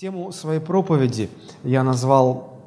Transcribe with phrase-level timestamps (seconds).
[0.00, 1.28] Тему своей проповеди
[1.62, 2.58] я назвал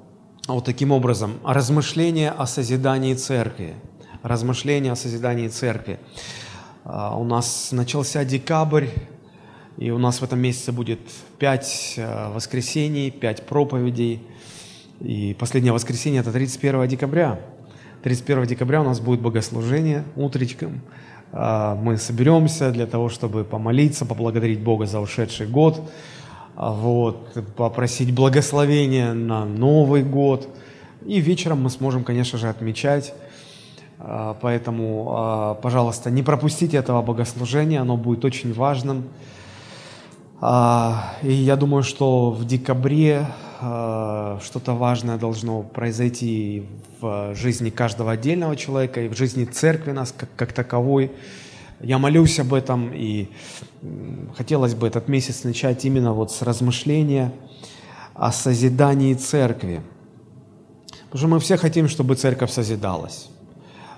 [0.47, 3.73] вот таким образом «Размышления о созидании церкви».
[4.21, 5.97] Размышления о созидании церкви.
[6.83, 8.89] А, у нас начался декабрь,
[9.77, 10.99] и у нас в этом месяце будет
[11.39, 14.21] пять а, воскресений, пять проповедей.
[14.99, 17.39] И последнее воскресенье– это 31 декабря.
[18.03, 20.81] 31 декабря у нас будет богослужение утречком.
[21.31, 25.81] А, мы соберемся для того, чтобы помолиться, поблагодарить Бога за ушедший год–
[26.55, 30.47] вот, попросить благословения на Новый год.
[31.05, 33.13] И вечером мы сможем, конечно же, отмечать.
[33.99, 39.05] А, поэтому, а, пожалуйста, не пропустите этого богослужения, оно будет очень важным.
[40.41, 43.27] И я думаю, что в декабре
[43.59, 46.65] что-то важное должно произойти
[46.99, 51.13] в жизни каждого отдельного человека и в жизни церкви нас как, как таковой.
[51.83, 53.27] Я молюсь об этом, и
[54.37, 57.33] хотелось бы этот месяц начать именно вот с размышления
[58.13, 59.81] о созидании церкви.
[61.05, 63.27] Потому что мы все хотим, чтобы церковь созидалась.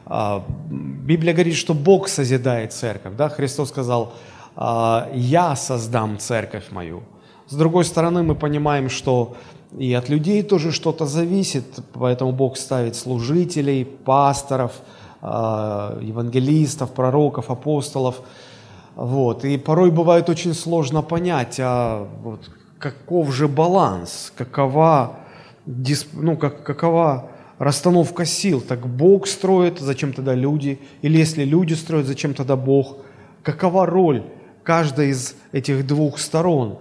[0.07, 3.13] А, Библия говорит, что Бог созидает церковь.
[3.15, 3.29] Да?
[3.29, 4.13] Христос сказал,
[4.55, 7.03] «А, «Я создам церковь мою».
[7.47, 9.37] С другой стороны, мы понимаем, что
[9.77, 14.71] и от людей тоже что-то зависит, поэтому Бог ставит служителей, пасторов–
[15.25, 18.21] евангелистов, пророков, апостолов.
[18.95, 19.43] Вот.
[19.43, 25.17] И порой бывает очень сложно понять, а вот каков же баланс, какова,
[26.13, 28.61] ну, как, какова расстановка сил.
[28.61, 30.79] Так Бог строит, зачем тогда люди?
[31.01, 32.97] Или если люди строят, зачем тогда Бог?
[33.43, 34.23] Какова роль
[34.63, 36.79] каждой из этих двух сторон?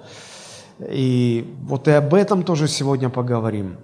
[0.81, 3.77] И вот и об этом тоже сегодня поговорим.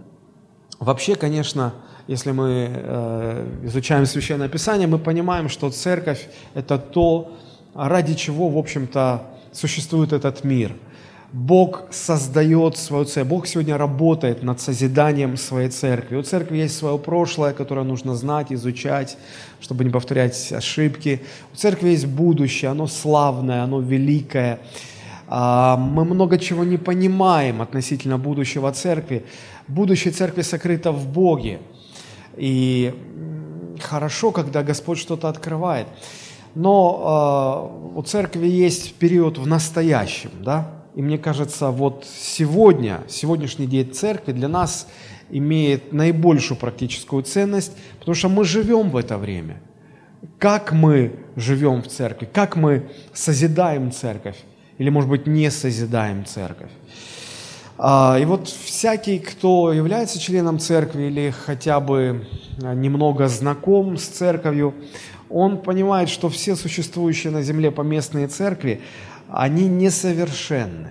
[0.79, 1.75] Вообще, конечно,
[2.11, 7.37] если мы э, изучаем Священное Писание, мы понимаем, что церковь– это то,
[7.73, 9.23] ради чего, в общем-то,
[9.53, 10.73] существует этот мир.
[11.33, 13.31] Бог создает свою церковь.
[13.31, 16.17] Бог сегодня работает над созиданием своей церкви.
[16.17, 19.17] У церкви есть свое прошлое, которое нужно знать, изучать,
[19.61, 21.21] чтобы не повторять ошибки.
[21.53, 24.59] У церкви есть будущее, оно славное, оно великое.
[25.29, 29.25] А, мы много чего не понимаем относительно будущего церкви.
[29.69, 31.61] Будущее церкви сокрыто в Боге.
[32.37, 32.95] И
[33.81, 35.87] хорошо, когда Господь что-то открывает.
[36.55, 40.81] Но э, у церкви есть период в настоящем, да?
[40.95, 44.89] И мне кажется, вот сегодня, сегодняшний день церкви для нас
[45.31, 49.61] имеет наибольшую практическую ценность, потому что мы живем в это время.
[50.39, 54.37] Как мы живем в церкви, как мы созидаем церковь,
[54.79, 56.71] или, может быть, не созидаем церковь.
[57.83, 62.27] А, и вот всякий, кто является членом церкви или хотя бы
[62.63, 64.75] а, немного знаком с церковью,
[65.31, 68.83] он понимает, что все существующие на земле поместные церкви,
[69.31, 70.91] они несовершенны.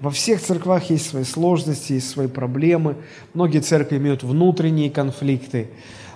[0.00, 2.96] Во всех церквах есть свои сложности, есть свои проблемы.
[3.32, 5.68] Многие церкви имеют внутренние конфликты.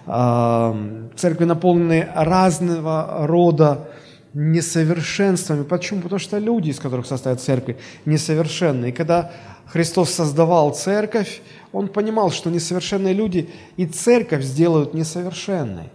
[0.07, 0.77] А,
[1.15, 3.87] церкви наполнены разного рода
[4.35, 5.63] несовершенствами.
[5.63, 6.03] Почему?
[6.03, 8.89] Потому что люди, из которых состоят церкви, несовершенны.
[8.89, 9.33] И когда
[9.67, 15.91] Христос создавал церковь, Он понимал, что несовершенные люди и церковь сделают несовершенной.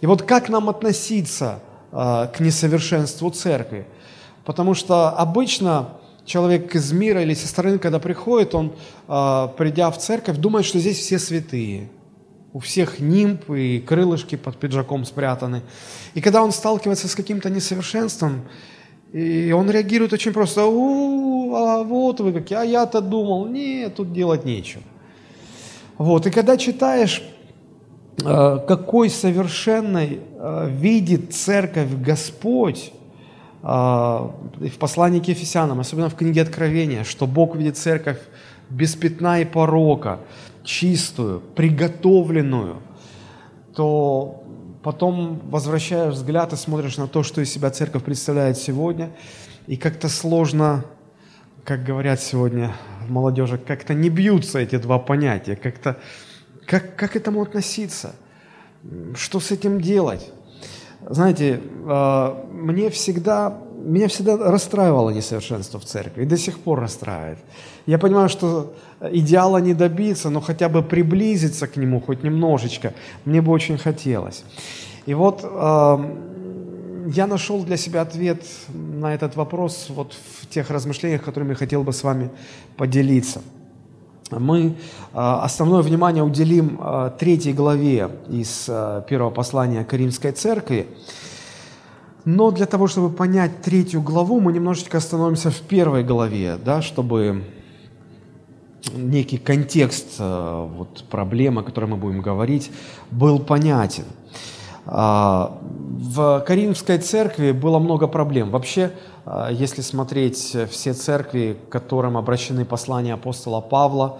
[0.00, 1.60] И вот как нам относиться
[1.92, 3.86] э, к несовершенству церкви?
[4.44, 5.90] Потому что обычно
[6.24, 8.72] человек из мира или со стороны, когда приходит, он,
[9.08, 11.88] э, придя в церковь, думает, что здесь все святые.
[12.52, 15.62] У всех нимб и крылышки под пиджаком спрятаны.
[16.14, 18.42] И когда он сталкивается с каким-то несовершенством,
[19.12, 24.12] и он реагирует очень просто, у, а вот вы какие, а я-то думал, нет, тут
[24.12, 24.82] делать нечего.
[25.98, 27.22] Вот, и когда читаешь,
[28.24, 32.92] э, какой совершенной э, видит церковь Господь,
[33.62, 38.18] э, в послании к Ефесянам, особенно в книге Откровения, что Бог видит церковь
[38.70, 40.20] без пятна и порока,
[40.70, 42.76] чистую, приготовленную,
[43.74, 44.44] то
[44.84, 49.10] потом возвращаешь взгляд и смотришь на то, что из себя церковь представляет сегодня,
[49.66, 50.84] и как-то сложно,
[51.64, 52.72] как говорят сегодня
[53.04, 55.98] в молодежи, как-то не бьются эти два понятия, как-то,
[56.66, 58.14] как, как к этому относиться,
[59.16, 60.30] что с этим делать.
[61.08, 67.38] Знаете, а, мне всегда, меня всегда расстраивало несовершенство в церкви, и до сих пор расстраивает.
[67.90, 72.94] Я понимаю, что идеала не добиться, но хотя бы приблизиться к нему хоть немножечко,
[73.24, 74.44] мне бы очень хотелось.
[75.06, 75.98] И вот э,
[77.08, 81.92] я нашел для себя ответ на этот вопрос вот в тех размышлениях, которыми хотел бы
[81.92, 82.30] с вами
[82.76, 83.42] поделиться.
[84.30, 84.72] Мы э,
[85.12, 90.86] основное внимание уделим э, третьей главе из э, первого послания Каримской церкви.
[92.24, 97.42] Но для того, чтобы понять третью главу, мы немножечко остановимся в первой главе, да, чтобы
[98.94, 102.70] некий контекст э, вот, проблемы, о которой мы будем говорить,
[103.10, 104.04] был понятен.
[104.86, 108.50] А, в Каримской церкви было много проблем.
[108.50, 108.92] Вообще,
[109.24, 114.18] а, если смотреть все церкви, к которым обращены послания апостола Павла,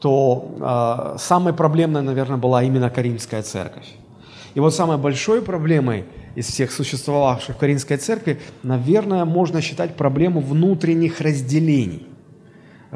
[0.00, 3.86] то а, самой проблемной, наверное, была именно Каримская церковь.
[4.54, 10.40] И вот самой большой проблемой из всех существовавших в Каримской церкви, наверное, можно считать проблему
[10.40, 12.06] внутренних разделений.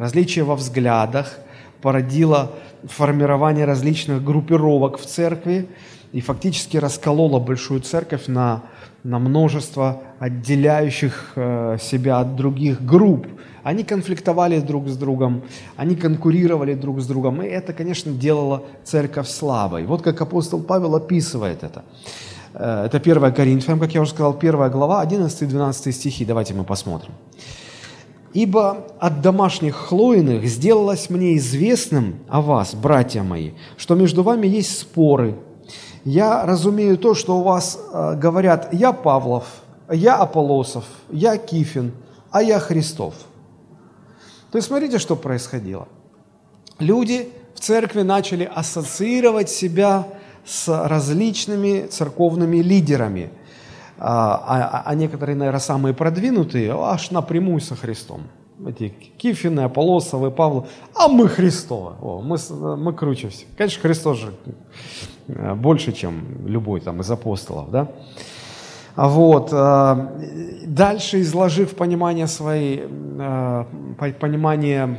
[0.00, 1.40] Различие во взглядах
[1.82, 2.52] породило
[2.84, 5.68] формирование различных группировок в церкви,
[6.12, 8.62] и фактически расколола большую церковь на,
[9.04, 13.26] на множество отделяющих э, себя от других групп.
[13.62, 15.42] Они конфликтовали друг с другом,
[15.76, 19.84] они конкурировали друг с другом, и это, конечно, делало церковь слабой.
[19.84, 21.84] Вот как апостол Павел описывает это.
[22.54, 26.24] Э, это 1 Коринфянам, как я уже сказал, 1 глава, 11-12 стихи.
[26.24, 27.12] Давайте мы посмотрим.
[28.32, 34.78] «Ибо от домашних хлоиных сделалось мне известным о вас, братья мои, что между вами есть
[34.78, 35.36] споры,
[36.04, 39.44] я разумею то, что у вас э, говорят «я Павлов»,
[39.90, 41.92] «я Аполосов», «я Кифин»,
[42.30, 43.14] а «я Христов».
[44.50, 45.88] То есть смотрите, что происходило.
[46.78, 50.08] Люди в церкви начали ассоциировать себя
[50.44, 53.30] с различными церковными лидерами,
[54.00, 58.22] а, а, а некоторые, наверное, самые продвинутые, аж напрямую со Христом.
[58.66, 62.36] Эти Кифины, Аполосовы, Павлы, а мы Христовы, О, мы,
[62.76, 63.48] мы круче всех.
[63.56, 64.32] Конечно, Христос же
[65.36, 67.88] Э, больше, чем любой там из апостолов, да.
[68.96, 69.50] А вот.
[69.52, 73.64] Э, дальше, изложив понимание своей, э,
[74.18, 74.98] понимание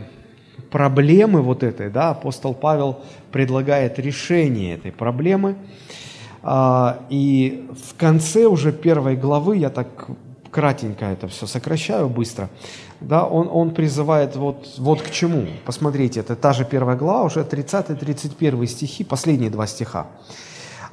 [0.70, 3.02] проблемы вот этой, да, апостол Павел
[3.32, 5.56] предлагает решение этой проблемы.
[6.44, 10.10] И в конце уже первой главы, я так
[10.52, 12.50] кратенько это все сокращаю быстро,
[13.00, 15.48] да, он, он призывает вот, вот к чему.
[15.66, 20.08] Посмотрите, это та же первая глава, уже 30-31 стихи, последние два стиха.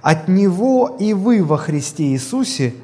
[0.01, 2.75] «От Него и вы во Христе Иисусе,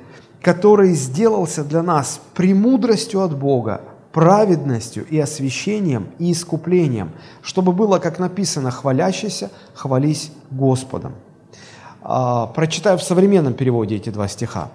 [0.43, 3.83] который сделался для нас премудростью от Бога,
[4.13, 11.15] праведностью и освящением и искуплением, чтобы было, как написано, хвалящийся, хвались Господом».
[12.07, 14.69] А, прочитаю в современном переводе эти два стиха.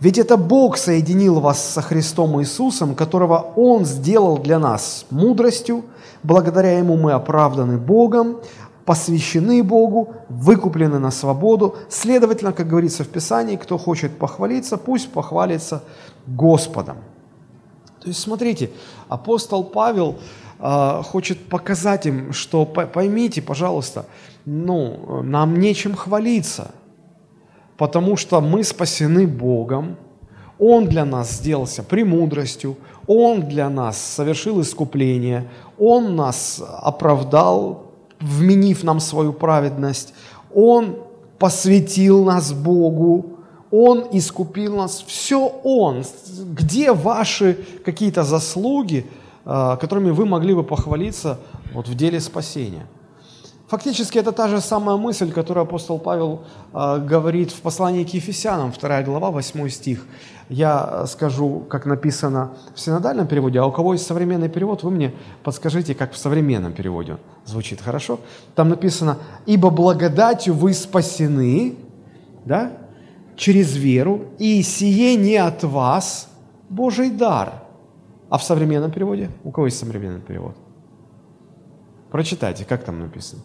[0.00, 5.84] Ведь это Бог соединил вас со Христом Иисусом, которого Он сделал для нас мудростью,
[6.24, 8.38] благодаря Ему мы оправданы Богом,
[8.84, 11.76] посвящены Богу, выкуплены на свободу.
[11.88, 15.84] Следовательно, как говорится в Писании, кто хочет похвалиться, пусть похвалится
[16.26, 16.96] Господом.
[18.00, 18.72] То есть, смотрите,
[19.08, 20.16] апостол Павел
[20.58, 24.06] э, хочет показать им, что поймите, пожалуйста,
[24.44, 26.72] ну, нам нечем хвалиться–
[27.82, 29.96] потому что мы спасены Богом,
[30.58, 32.76] Он для нас сделался премудростью,
[33.08, 35.48] Он для нас совершил искупление,
[35.80, 37.86] Он нас оправдал,
[38.20, 40.14] вменив нам свою праведность,
[40.54, 40.96] Он
[41.40, 43.38] посвятил нас Богу,
[43.72, 46.04] Он искупил нас, все Он.
[46.52, 49.06] Где ваши какие-то заслуги,
[49.44, 51.40] э, которыми вы могли бы похвалиться
[51.74, 52.86] вот в деле спасения?
[53.72, 56.42] Фактически это та же самая мысль, которую апостол Павел
[56.74, 60.04] э, говорит в послании к Ефесянам, 2 глава, 8 стих.
[60.50, 64.90] Я э, скажу, как написано в синодальном переводе, а у кого есть современный перевод, вы
[64.90, 67.16] мне подскажите, как в современном переводе
[67.46, 68.20] звучит, хорошо?
[68.54, 71.74] Там написано, «Ибо благодатью вы спасены,
[72.44, 72.72] да,
[73.36, 76.28] через веру, и сие не от вас,
[76.68, 77.54] Божий дар».
[78.28, 79.30] А в современном переводе?
[79.44, 80.56] У кого есть современный перевод?
[82.10, 83.40] Прочитайте, как там написано.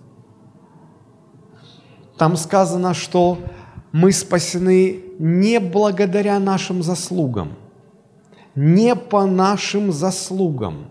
[2.18, 3.38] Там сказано, что
[3.92, 7.54] мы спасены не благодаря нашим заслугам,
[8.56, 10.88] не по нашим заслугам,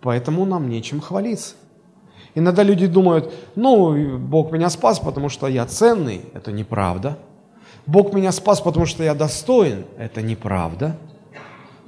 [0.00, 1.54] поэтому нам нечем хвалиться.
[2.34, 6.22] Иногда люди думают, ну, Бог меня спас, потому что я ценный.
[6.34, 7.16] Это неправда.
[7.86, 9.84] Бог меня спас, потому что я достоин.
[9.98, 10.96] Это неправда.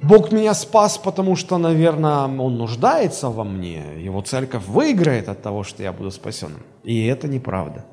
[0.01, 3.83] Бог меня спас, потому что, наверное, Он нуждается во мне.
[3.99, 6.61] Его церковь выиграет от того, что я буду спасенным.
[6.83, 7.83] И это неправда.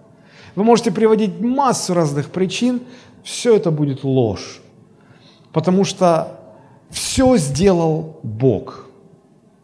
[0.54, 2.80] Вы можете приводить массу разных причин,
[3.23, 4.61] все это будет ложь.
[5.52, 6.40] Потому что
[6.90, 8.87] все сделал Бог.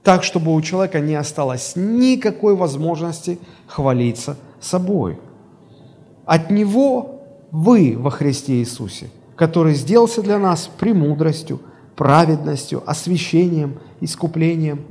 [0.03, 5.19] Так, чтобы у человека не осталось никакой возможности хвалиться собой.
[6.25, 7.21] От Него
[7.51, 11.61] вы во Христе Иисусе, который сделался для нас премудростью,
[11.97, 14.87] праведностью, освящением, искуплением.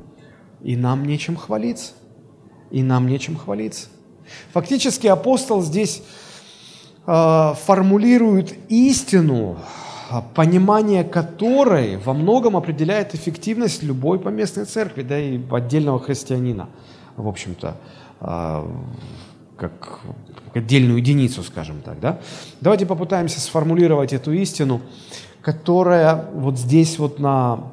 [0.61, 1.93] И нам нечем хвалиться.
[2.69, 3.87] И нам нечем хвалиться.
[4.53, 6.01] Фактически апостол здесь
[7.05, 9.57] э, формулирует истину,
[10.33, 16.69] понимание которой во многом определяет эффективность любой поместной церкви, да и отдельного христианина.
[17.15, 17.75] в общем-то,
[18.21, 18.67] а,
[19.57, 19.99] как
[20.53, 21.99] отдельную единицу, скажем так.
[21.99, 22.19] Да?
[22.61, 24.81] Давайте попытаемся сформулировать эту истину,
[25.41, 27.71] которая вот здесь вот на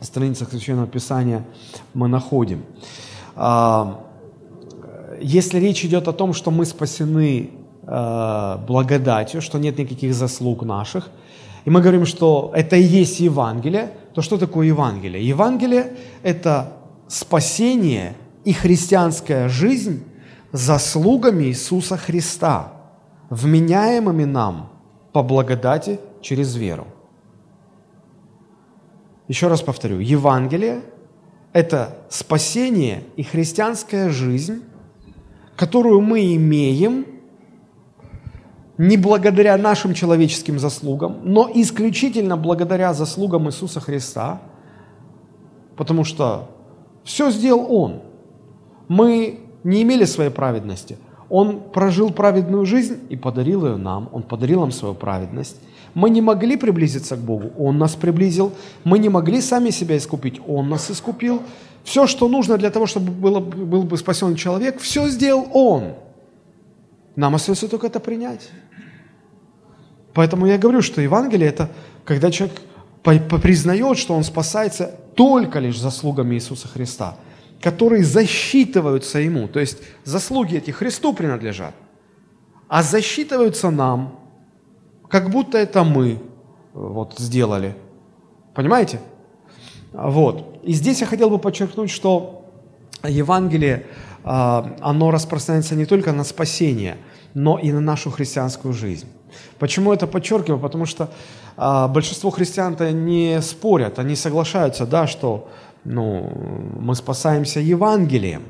[0.00, 1.44] страницах Священного Писания
[1.92, 2.64] мы находим.
[3.34, 4.00] А,
[5.20, 7.50] если речь идет о том, что мы спасены
[7.86, 11.10] а, благодатью, что нет никаких заслуг наших,
[11.64, 15.26] и мы говорим, что это и есть Евангелие, то что такое Евангелие?
[15.26, 16.72] Евангелие– это
[17.08, 20.02] спасение и христианская жизнь
[20.52, 22.72] заслугами Иисуса Христа,
[23.30, 24.70] вменяемыми нам
[25.12, 26.86] по благодати через веру.
[29.28, 30.80] Еще раз повторю, Евангелие–
[31.52, 34.62] это спасение и христианская жизнь,
[35.58, 37.04] которую мы имеем
[38.78, 44.40] не благодаря нашим человеческим заслугам, но исключительно благодаря заслугам Иисуса Христа,
[45.76, 46.48] потому что
[47.02, 48.02] все сделал Он.
[48.86, 50.96] Мы не имели своей праведности.
[51.28, 54.08] Он прожил праведную жизнь и подарил ее нам.
[54.12, 55.56] Он подарил нам свою праведность.
[55.98, 58.52] Мы не могли приблизиться к Богу, Он нас приблизил.
[58.84, 61.42] Мы не могли сами себя искупить, Он нас искупил.
[61.82, 65.94] Все, что нужно для того, чтобы было, был бы спасен человек, все сделал Он.
[67.16, 68.48] Нам остается только это принять.
[70.14, 71.68] Поэтому я говорю, что Евангелие– это
[72.04, 72.60] когда человек
[73.42, 77.16] признает, что он спасается только лишь заслугами Иисуса Христа,
[77.60, 79.48] которые засчитываются Ему.
[79.48, 81.74] То есть заслуги эти Христу принадлежат,
[82.68, 84.14] а засчитываются нам–
[85.08, 86.16] как будто это мы э,
[86.72, 87.74] вот сделали.
[88.54, 89.00] Понимаете?
[89.92, 90.60] Вот.
[90.62, 92.44] И здесь я хотел бы подчеркнуть, что
[93.04, 93.86] Евангелие,
[94.24, 96.96] а, оно распространяется не только на спасение,
[97.34, 99.06] но и на нашу христианскую жизнь.
[99.58, 100.60] Почему это подчеркиваю?
[100.60, 101.10] Потому что
[101.56, 105.48] а, большинство христиан-то не спорят, они соглашаются, да, что
[105.84, 106.30] ну,
[106.78, 108.42] мы спасаемся Евангелием.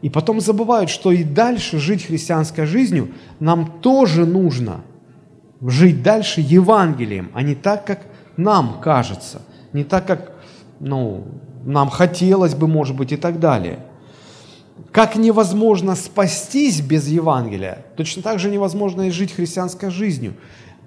[0.00, 4.80] И потом забывают, что и дальше жить христианской жизнью нам тоже нужно–
[5.62, 8.00] жить дальше Евангелием, а не так, как
[8.36, 10.32] нам кажется, не так, как
[10.78, 11.26] ну,
[11.64, 13.80] нам хотелось бы, может быть, и так далее.
[14.92, 20.34] Как невозможно спастись без Евангелия, точно так же невозможно и жить христианской жизнью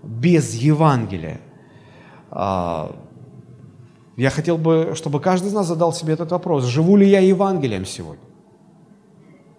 [0.01, 1.39] без Евангелия.
[2.31, 2.95] А,
[4.17, 7.85] я хотел бы, чтобы каждый из нас задал себе этот вопрос, живу ли я Евангелием
[7.85, 8.32] сегодня?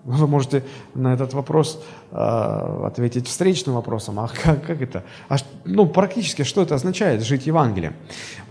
[0.04, 0.62] Вы можете
[0.94, 4.20] на этот вопрос э, ответить встречным вопросом.
[4.20, 5.02] А как, как это?
[5.30, 7.94] А, ну, практически, что это означает жить Евангелием?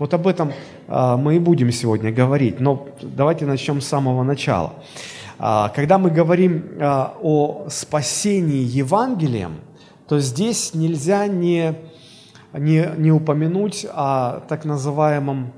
[0.00, 0.52] Вот об этом
[0.88, 2.58] э, мы и будем сегодня говорить.
[2.58, 4.72] Но давайте начнем с самого начала.
[5.38, 9.60] Э, когда мы говорим э, о спасении Евангелием,
[10.08, 11.76] то здесь нельзя не,
[12.52, 15.52] не, не упомянуть о так называемом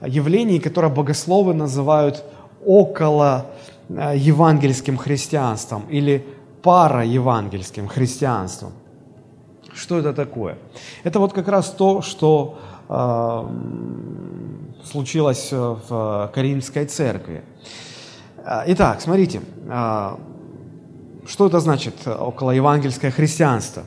[0.00, 2.24] явлении, которое богословы называют
[2.64, 3.46] около
[3.88, 6.26] евангельским христианством или
[6.62, 8.72] параевангельским христианством.
[9.72, 10.58] Что это такое?
[11.04, 13.48] Это вот как раз то, что э,
[14.84, 17.44] случилось в Каримской церкви.
[18.38, 20.16] Э, итак, смотрите, э,
[21.28, 23.82] что это значит около евангельское христианство?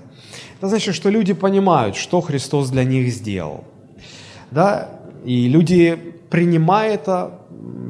[0.60, 3.63] Это значит, что люди понимают, что Христос для них сделал.
[4.51, 4.99] Да?
[5.26, 5.98] И люди,
[6.30, 7.40] принимая это,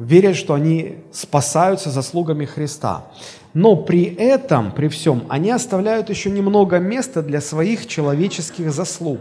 [0.00, 3.06] верят, что они спасаются заслугами Христа.
[3.54, 9.20] Но при этом, при всем, они оставляют еще немного места для своих человеческих заслуг.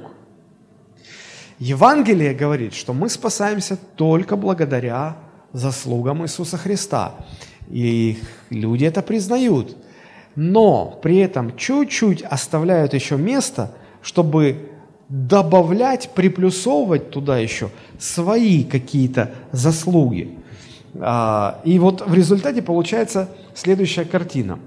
[1.59, 5.17] Евангелие говорит, что мы спасаемся только благодаря
[5.51, 7.15] заслугам Иисуса Христа.
[7.69, 9.75] И люди это признают.
[10.35, 14.69] Но при этом чуть-чуть оставляют еще место, чтобы
[15.09, 20.37] добавлять, приплюсовывать туда еще свои какие-то заслуги.
[20.99, 24.59] А, и вот в результате получается следующая картина.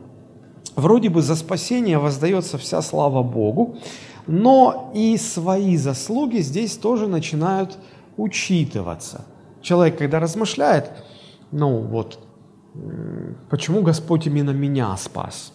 [0.75, 3.77] Вроде бы за спасение воздается вся слава Богу,
[4.27, 7.79] но и свои заслуги здесь тоже начинают
[8.17, 9.25] учитываться.
[9.61, 10.91] Человек, когда размышляет,
[11.51, 12.19] ну вот,
[13.51, 15.53] почему Господь именно меня спас?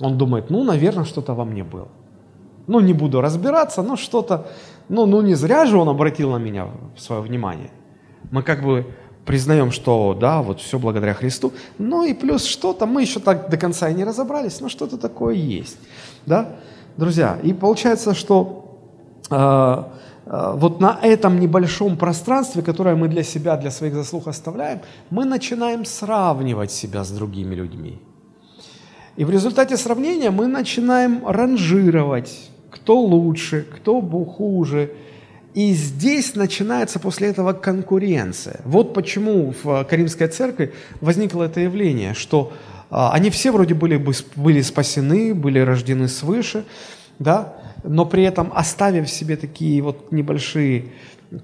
[0.00, 1.88] Он думает, ну, наверное, что-то во мне было.
[2.66, 4.46] Ну, не буду разбираться, но что-то,
[4.88, 7.70] ну, ну, не зря же Он обратил на меня свое внимание.
[8.30, 8.86] Мы как бы
[9.24, 13.56] признаем, что да, вот все благодаря Христу, но и плюс что-то, мы еще так до
[13.56, 15.78] конца и не разобрались, но что-то такое есть,
[16.26, 16.56] да,
[16.96, 17.38] друзья.
[17.42, 18.78] И получается, что
[19.30, 19.82] э,
[20.26, 25.24] э, вот на этом небольшом пространстве, которое мы для себя, для своих заслуг оставляем, мы
[25.24, 28.00] начинаем сравнивать себя с другими людьми.
[29.16, 34.90] И в результате сравнения мы начинаем ранжировать, кто лучше, кто хуже,
[35.54, 38.62] И здесь начинается после этого конкуренция.
[38.64, 42.52] Вот почему в Каримской церкви возникло это явление, что
[42.90, 44.02] а, они все вроде были,
[44.36, 46.64] были спасены, были рождены свыше,
[47.18, 47.52] да,
[47.84, 50.84] но при этом оставив себе такие вот небольшие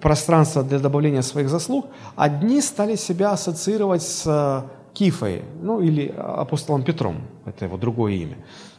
[0.01, 4.63] пространства для добавления своих заслуг, одни стали себя ассоциировать с э,
[4.95, 7.17] Кифой, ну или апостолом Петром,
[7.47, 8.37] это его другое имя,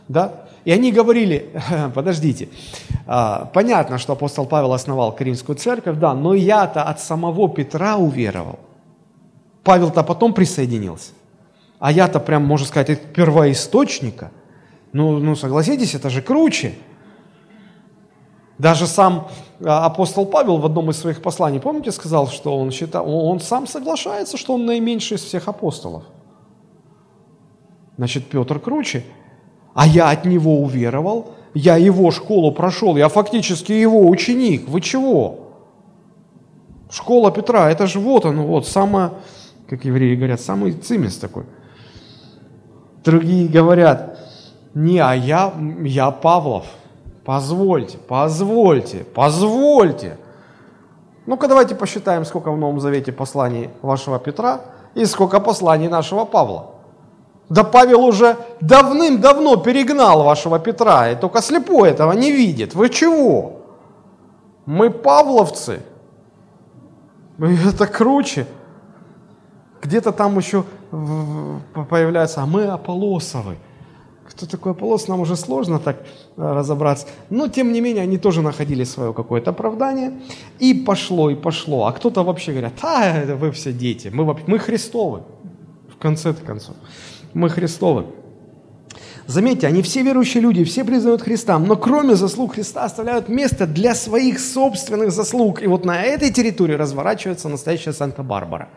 [0.09, 1.51] да, и они говорили,
[1.95, 2.49] подождите,
[3.05, 8.59] а, понятно, что апостол Павел основал Каримскую церковь, да, но я-то от самого Петра уверовал.
[9.63, 11.11] Павел-то потом присоединился.
[11.79, 14.31] А я-то прям, можно сказать, от первоисточника.
[14.91, 16.73] Ну, ну, согласитесь, это же круче.
[18.57, 19.29] Даже сам
[19.63, 23.67] а, апостол Павел в одном из своих посланий, помните, сказал, что он считал, он сам
[23.67, 26.03] соглашается, что он наименьший из всех апостолов.
[27.95, 29.05] Значит, Петр круче.
[29.79, 34.67] А я от него уверовал, я его школу прошел, я фактически его ученик.
[34.67, 35.53] Вы чего?
[36.91, 39.12] Школа Петра, это же вот он, вот, самое,
[39.69, 41.45] как евреи говорят, самый цимис такой.
[43.05, 44.19] Другие говорят,
[44.74, 46.65] не, а я, я Павлов.
[47.24, 50.17] Позвольте, позвольте, позвольте.
[51.25, 54.59] Ну-ка давайте посчитаем, сколько в Новом Завете посланий вашего Петра
[54.93, 56.78] и сколько посланий нашего Павла.
[57.50, 62.75] Да Павел уже давным-давно перегнал вашего Петра, и только слепой этого не видит.
[62.75, 63.62] Вы чего?
[64.68, 65.82] Мы павловцы.
[67.39, 68.46] Это круче.
[69.82, 70.63] Где-то там еще
[71.89, 73.58] появляется, а мы Аполосовы.
[74.27, 76.03] Кто такой Аполос, нам уже сложно так э,
[76.38, 77.08] разобраться.
[77.32, 80.22] Но, тем не менее, они тоже находили свое какое-то оправдание.
[80.60, 81.88] И пошло, и пошло.
[81.88, 85.24] А кто-то вообще говорят, а, вы все дети, мы, мы Христовы.
[85.91, 86.75] В конце концов
[87.33, 88.05] мы Христовы.
[89.27, 93.93] Заметьте, они все верующие люди, все признают Христа, но кроме заслуг Христа оставляют место для
[93.93, 95.62] своих собственных заслуг.
[95.62, 98.69] И вот на этой территории разворачивается настоящая Санта-Барбара.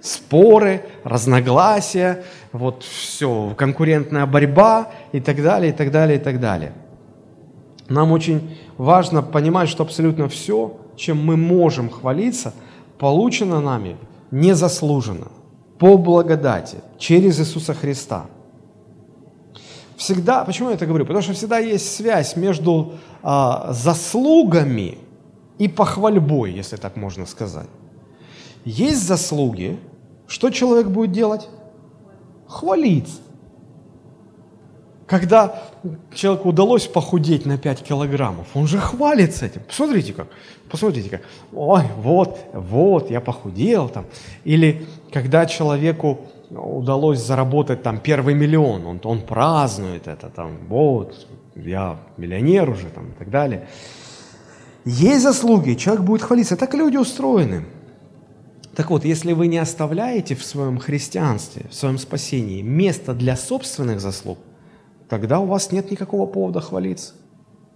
[0.00, 6.72] Споры, разногласия, вот все, конкурентная борьба и так далее, и так далее, и так далее.
[7.88, 12.54] Нам очень важно понимать, что абсолютно все, чем мы можем хвалиться,
[12.98, 13.96] получено нами
[14.30, 15.32] незаслуженно–
[15.78, 18.26] по благодати, через Иисуса Христа.
[19.96, 21.06] Всегда, почему я это говорю?
[21.06, 24.98] Потому что всегда есть связь между а, заслугами
[25.58, 27.68] и похвальбой, если так можно сказать.
[28.64, 29.78] Есть заслуги,
[30.26, 31.48] что человек будет делать?
[32.48, 33.20] Хвалиться.
[35.06, 35.62] Когда
[36.14, 39.60] человеку удалось похудеть на 5 килограммов, он же хвалится этим.
[39.68, 40.28] Посмотрите как,
[40.70, 41.20] посмотрите как,
[41.52, 44.06] ой, вот, вот, я похудел там.
[44.44, 51.98] Или когда человеку удалось заработать там первый миллион, он, он празднует это, там, вот, я
[52.16, 53.68] миллионер уже, там, и так далее.
[54.86, 56.56] Есть заслуги, человек будет хвалиться.
[56.56, 57.66] Так люди устроены.
[58.74, 64.00] Так вот, если вы не оставляете в своем христианстве, в своем спасении место для собственных
[64.00, 64.38] заслуг–
[65.08, 67.14] тогда у вас нет никакого повода хвалиться.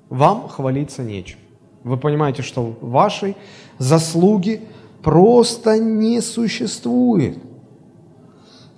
[0.09, 1.39] Вам хвалиться нечем.
[1.85, 3.37] Вы понимаете, что вашей
[3.79, 4.67] заслуги
[5.03, 7.39] просто не существует.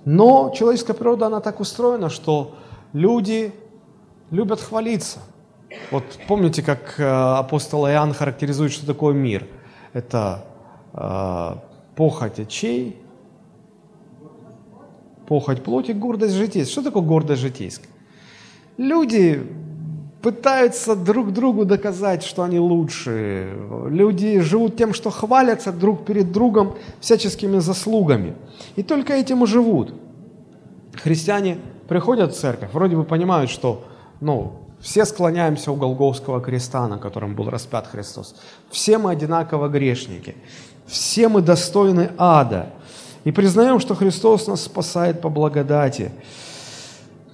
[0.05, 2.55] Но человеческая природа, она так устроена, что
[2.93, 3.53] люди
[4.29, 5.19] любят хвалиться.
[5.89, 9.47] Вот помните, как э, апостол Иоанн характеризует, что такое мир?
[9.93, 10.45] Это
[10.93, 11.55] э,
[11.95, 13.01] похоть очей,
[15.27, 16.71] похоть плоти, гордость житейская.
[16.71, 17.90] Что такое гордость житейская?
[18.77, 19.47] Люди
[20.21, 23.49] пытаются друг другу доказать, что они лучшие.
[23.89, 28.35] Люди живут тем, что хвалятся друг перед другом всяческими заслугами.
[28.75, 29.93] И только этим и живут.
[30.93, 31.57] Христиане
[31.87, 33.83] приходят в церковь, вроде бы понимают, что
[34.19, 38.35] ну, все склоняемся у Голговского креста, на котором был распят Христос.
[38.69, 40.35] Все мы одинаково грешники.
[40.85, 42.69] Все мы достойны ада.
[43.23, 46.11] И признаем, что Христос нас спасает по благодати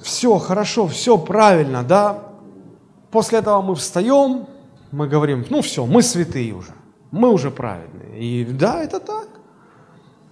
[0.08, 2.24] все хорошо, все правильно, да,
[3.12, 4.48] после этого мы встаем,
[4.92, 6.72] мы говорим, ну все, мы святые уже,
[7.12, 8.18] мы уже праведные.
[8.20, 9.28] И да, это так.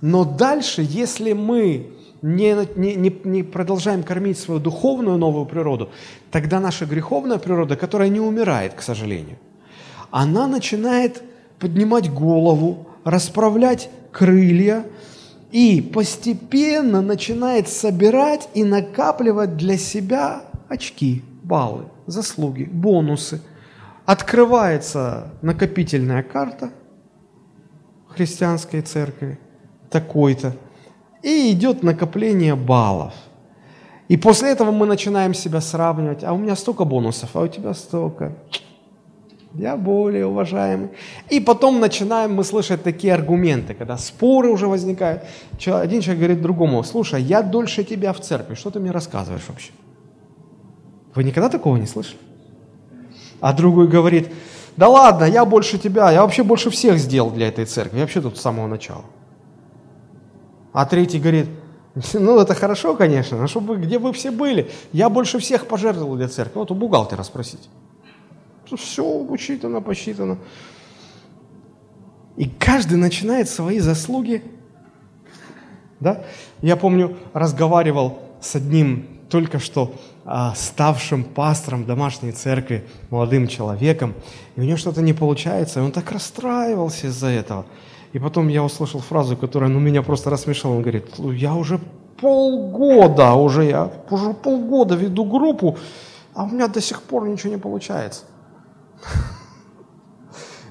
[0.02, 5.90] Но дальше, если мы не, не, не, продолжаем кормить свою духовную новую природу,
[6.32, 9.38] тогда наша греховная природа, которая не умирает, к сожалению,
[10.10, 11.22] она начинает
[11.60, 14.86] поднимать голову, расправлять крылья,
[15.56, 23.42] и постепенно начинает собирать и накапливать для себя очки, баллы, заслуги, бонусы.
[24.06, 26.72] Открывается накопительная карта
[28.10, 29.40] христианской церкви,
[29.90, 30.58] такой-то,
[31.24, 33.14] и идет накопление баллов.
[34.10, 36.26] И после этого мы начинаем себя сравнивать.
[36.26, 38.34] А у меня столько бонусов, а у тебя столько.
[39.58, 40.90] Я более уважаемый.
[41.30, 45.24] И потом начинаем мы слышать такие аргументы, когда споры уже возникают.
[45.66, 49.72] Один человек говорит другому, слушай, я дольше тебя в церкви, что ты мне рассказываешь вообще?
[51.14, 52.18] Вы никогда такого не слышали?
[53.40, 54.30] А другой говорит,
[54.76, 58.22] да ладно, я больше тебя, я вообще больше всех сделал для этой церкви, я вообще
[58.22, 59.06] тут с самого начала.
[60.74, 61.48] А третий говорит,
[62.14, 66.28] ну это хорошо, конечно, но чтобы где вы все были, я больше всех пожертвовал для
[66.28, 66.60] церкви.
[66.60, 67.70] Вот у бухгалтера спросить.
[68.78, 70.38] Все учитано, посчитано.
[72.38, 74.44] И каждый начинает свои заслуги.
[76.00, 76.24] Да?
[76.62, 84.14] Я помню, разговаривал с одним только что а, ставшим пастором домашней церкви, молодым человеком,
[84.56, 87.66] и у него что-то не получается, и он так расстраивался из-за этого.
[88.14, 90.72] И потом я услышал фразу, которая ну, меня просто рассмешила.
[90.72, 91.80] Он говорит, я уже
[92.20, 95.78] полгода, уже я уже полгода веду группу,
[96.34, 98.24] а у меня до сих пор ничего не получается.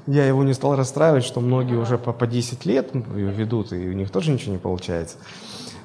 [0.07, 3.93] Я его не стал расстраивать, что многие уже по, по 10 лет ведут, и у
[3.93, 5.17] них тоже ничего не получается.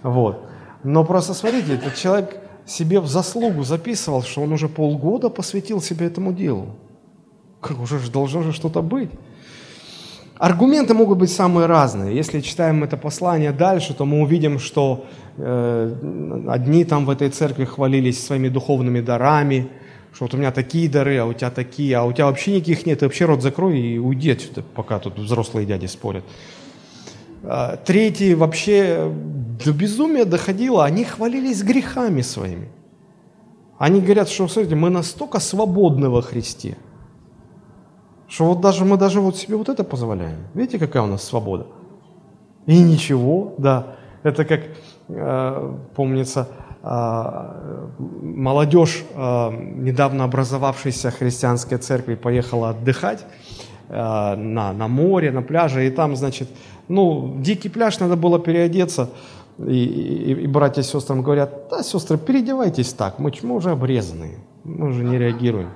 [0.03, 0.45] Вот.
[0.83, 6.07] Но просто смотрите, этот человек себе в заслугу записывал, что он уже полгода посвятил себе
[6.07, 6.75] этому делу.
[7.61, 9.09] Как уже должно же что-то быть.
[10.37, 12.15] Аргументы могут быть самые разные.
[12.15, 17.65] Если читаем это послание дальше, то мы увидим, что э, одни там в этой церкви
[17.65, 19.67] хвалились своими духовными дарами,
[20.19, 22.85] что вот у меня такие дары, а у тебя такие, а у тебя вообще никаких
[22.85, 26.25] нет, ты вообще рот закрой и уйди отсюда, пока тут взрослые дяди спорят.
[27.41, 29.09] А, третий вообще
[29.63, 32.67] до безумия доходило, они хвалились грехами своими.
[33.77, 36.75] Они говорят, что, смотрите, мы настолько свободны во Христе,
[38.27, 40.39] что вот даже мы даже вот себе вот это позволяем.
[40.53, 41.65] Видите, какая у нас свобода?
[42.65, 43.95] И ничего, да.
[44.23, 44.63] Это как,
[45.07, 46.68] э, помнится, э,
[48.21, 53.25] молодежь э, недавно образовавшейся христианской церкви поехала отдыхать
[53.89, 53.93] э,
[54.35, 56.49] на, на море, на пляже, и там, значит,
[56.87, 59.09] ну, дикий пляж, надо было переодеться.
[59.57, 64.37] И, и, и братья с сестрам говорят, да, сестры, переодевайтесь так, мы, мы уже обрезанные,
[64.63, 65.69] мы уже не реагируем.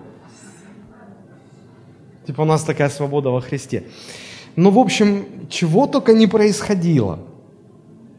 [2.25, 3.83] Типа у нас такая свобода во Христе.
[4.55, 7.19] Ну, в общем, чего только не происходило.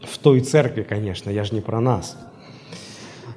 [0.03, 2.19] В той церкви, конечно, я же не про нас.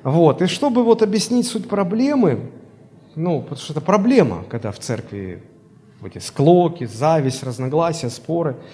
[0.08, 2.50] Вот, и чтобы вот объяснить суть проблемы,
[3.16, 5.44] ну, потому что это проблема, когда в церкви
[6.06, 8.56] эти склоки, зависть, разногласия, споры–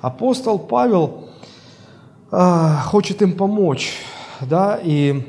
[0.00, 1.28] апостол Павел
[2.32, 3.98] э, хочет им помочь,
[4.40, 5.22] да, и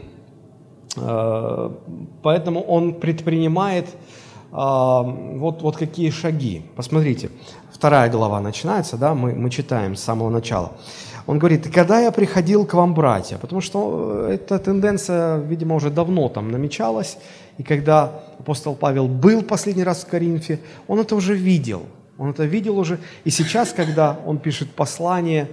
[0.95, 1.69] э,
[2.23, 3.93] поэтому он предпринимает э,
[4.51, 6.65] вот, вот какие шаги.
[6.75, 7.29] Посмотрите,
[7.71, 10.71] вторая глава начинается, да, мы, мы читаем с самого начала.
[11.27, 16.29] Он говорит, когда я приходил к вам, братья, потому что эта тенденция, видимо, уже давно
[16.29, 17.17] там намечалась,
[17.57, 21.83] и когда апостол Павел был последний раз в Коринфе, он это уже видел–
[22.21, 22.99] он это видел уже.
[23.23, 25.47] И сейчас, когда он пишет послание,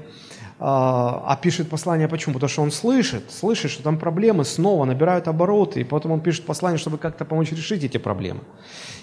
[0.60, 2.34] а, а пишет послание почему?
[2.34, 6.46] Потому что он слышит, слышит, что там проблемы снова набирают обороты, и потом он пишет
[6.46, 8.40] послание, чтобы как-то помочь решить эти проблемы.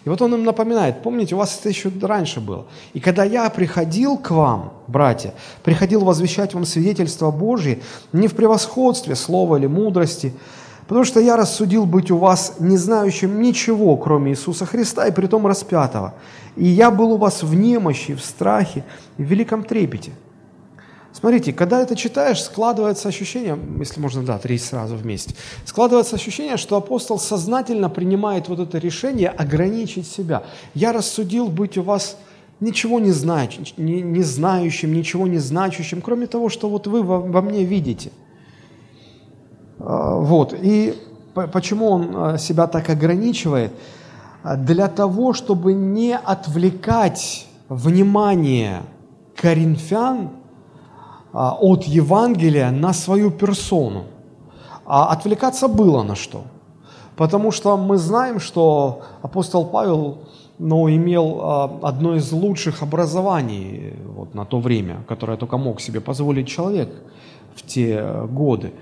[0.03, 2.65] И вот он им напоминает, помните, у вас это еще раньше было.
[2.93, 7.79] И когда я приходил к вам, братья, приходил возвещать вам свидетельство Божье,
[8.11, 10.33] не в превосходстве слова или мудрости,
[10.87, 15.47] потому что я рассудил быть у вас не знающим ничего, кроме Иисуса Христа, и притом
[15.47, 16.15] распятого.
[16.57, 18.83] И я был у вас в немощи, в страхе,
[19.17, 20.11] в великом трепете.
[21.17, 25.33] Смотрите, когда это читаешь, складывается ощущение, если можно, да, три сразу вместе,
[25.65, 30.43] складывается ощущение, что апостол сознательно принимает вот это решение ограничить себя.
[30.73, 32.17] Я рассудил быть у вас
[32.59, 37.19] ничего не, знающим, не, не знающим, ничего не значащим, кроме того, что вот вы во,
[37.21, 38.11] во мне видите.
[39.79, 40.95] А, вот, и
[41.33, 43.71] почему он а, себя так ограничивает–
[44.57, 48.83] для того, чтобы не отвлекать внимание
[49.35, 50.44] коринфян а,
[51.35, 54.03] от Евангелия на свою персону.
[54.85, 56.43] А отвлекаться было на что?
[57.17, 60.17] Потому что мы знаем, что апостол Павел
[60.59, 65.99] ну, имел а, одно из лучших образований вот, на то время, которое только мог себе
[65.99, 66.89] позволить человек
[67.55, 68.73] в те годы.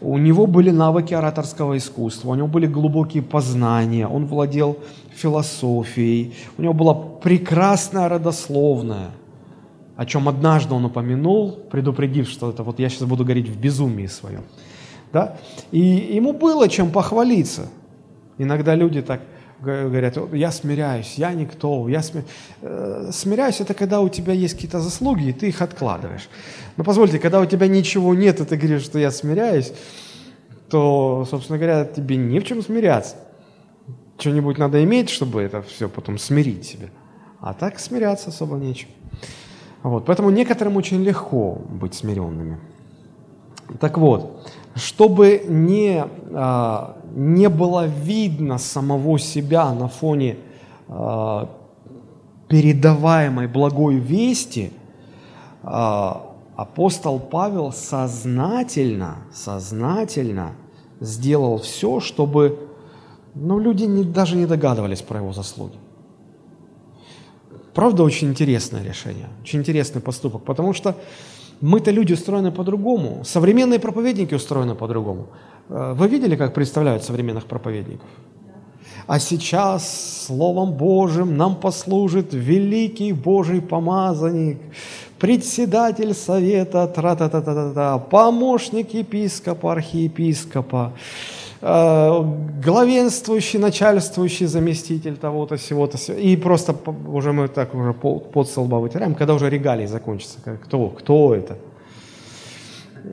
[0.00, 4.76] У него были навыки ораторского искусства, у него были глубокие познания, он владел
[5.14, 9.10] философией, у него была прекрасная родословная,
[9.98, 14.06] о чем однажды он упомянул, предупредив, что это вот я сейчас буду говорить в безумии
[14.06, 14.44] своем.
[15.12, 15.36] Да?
[15.72, 17.68] И ему было чем похвалиться.
[18.38, 19.22] Иногда люди так
[19.60, 22.22] говорят, я смиряюсь, я никто, я смир...
[22.62, 26.28] Э, смиряюсь, это когда у тебя есть какие-то заслуги, и ты их откладываешь.
[26.76, 29.72] Но позвольте, когда у тебя ничего нет, и ты говоришь, что я смиряюсь,
[30.70, 33.16] то, собственно говоря, тебе не в чем смиряться.
[34.16, 36.90] Что-нибудь надо иметь, чтобы это все потом смирить себе.
[37.40, 38.90] А так смиряться особо нечем.
[39.82, 42.58] Вот, поэтому некоторым очень легко быть смиренными.
[43.80, 50.38] Так вот, чтобы не, а, не было видно самого себя на фоне
[50.88, 51.48] а,
[52.48, 54.72] передаваемой благой вести,
[55.62, 60.52] а, апостол Павел сознательно, сознательно
[61.00, 62.68] сделал все, чтобы
[63.34, 65.76] ну, люди не, даже не догадывались про его заслуги.
[67.74, 70.94] Правда, очень интересное решение, очень интересный поступок, потому что
[71.60, 75.26] мы-то люди устроены по-другому, современные проповедники устроены по-другому.
[75.68, 78.08] Э, вы видели, как представляют современных проповедников?
[79.06, 84.58] А сейчас Словом Божьим нам послужит великий Божий помазанник,
[85.18, 90.92] председатель совета, тра-та-та-та-та, помощник епископа, архиепископа,
[91.60, 96.74] главенствующий, начальствующий заместитель того-то, всего-то, и просто
[97.06, 101.56] уже мы так уже под столба вытираем, когда уже регалии закончатся, кто, кто это?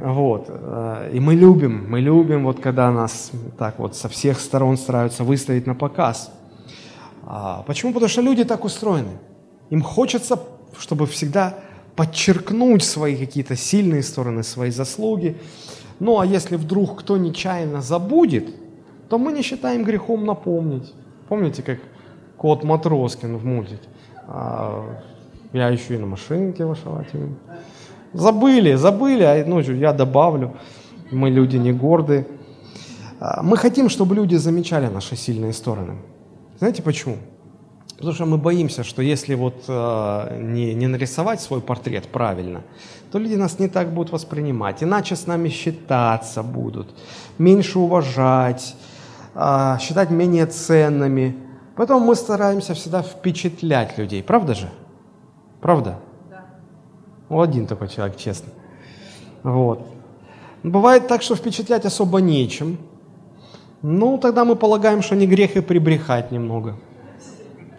[0.02, 0.46] Вот.
[0.50, 5.24] Э, и мы любим, мы любим, вот когда нас так вот со всех сторон стараются
[5.24, 6.32] выставить на показ.
[7.24, 7.94] А почему?
[7.94, 9.18] Потому что люди так устроены.
[9.70, 10.40] Им хочется,
[10.78, 11.56] чтобы всегда
[11.96, 15.38] подчеркнуть свои какие-то сильные стороны, свои заслуги.
[16.00, 18.50] Ну а если вдруг кто нечаянно забудет,
[19.10, 20.94] то мы не считаем грехом напомнить.
[21.30, 21.80] Помните, как
[22.38, 23.88] кот Матроскин в мультике?
[24.28, 24.84] А,
[25.54, 27.38] я еще и на машинке вышивателем.
[28.14, 30.56] Забыли, забыли, а ну, я добавлю.
[31.12, 32.28] Мы люди не гордые.
[33.20, 35.96] А, мы хотим, чтобы люди замечали наши сильные стороны.
[36.60, 37.18] Знаете почему?
[37.98, 42.62] Потому что мы боимся, что если вот э, не, не нарисовать свой портрет правильно,
[43.12, 46.88] то люди нас не так будут воспринимать, иначе с нами считаться будут,
[47.38, 48.76] меньше уважать,
[49.34, 51.38] э, считать менее ценными.
[51.78, 54.70] Поэтому мы стараемся всегда впечатлять людей, правда же?
[55.62, 56.00] Правда?
[56.30, 56.46] Да.
[57.30, 58.52] Ну, один такой человек, честно.
[59.44, 59.88] Вот.
[60.64, 62.78] Бывает так, что впечатлять особо нечем.
[63.82, 66.76] Ну, тогда мы полагаем, что не грех и прибрехать немного.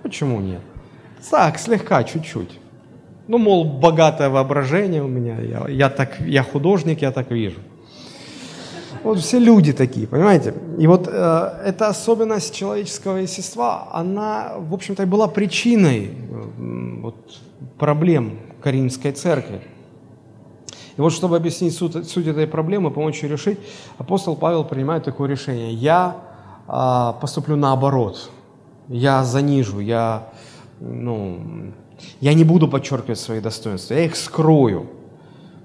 [0.02, 0.61] Почему нет?
[1.30, 2.61] Так, слегка, чуть-чуть.
[3.28, 7.59] Ну, мол, богатое воображение у меня, я, я, так, я художник, я так вижу.
[9.02, 10.54] Вот все люди такие, понимаете?
[10.78, 17.16] И вот э, эта особенность человеческого естества, она, в общем-то, и была причиной э, вот,
[17.78, 19.61] проблем Каринской церкви.
[20.96, 23.59] И вот, чтобы объяснить суть, суть этой проблемы, помочь ее решить,
[23.98, 25.72] апостол Павел принимает такое решение.
[25.72, 26.16] Я
[26.68, 28.30] э, поступлю наоборот
[28.88, 30.29] я занижу, я,
[30.81, 31.72] ну,
[32.20, 34.87] я не буду подчеркивать свои достоинства, я их скрою.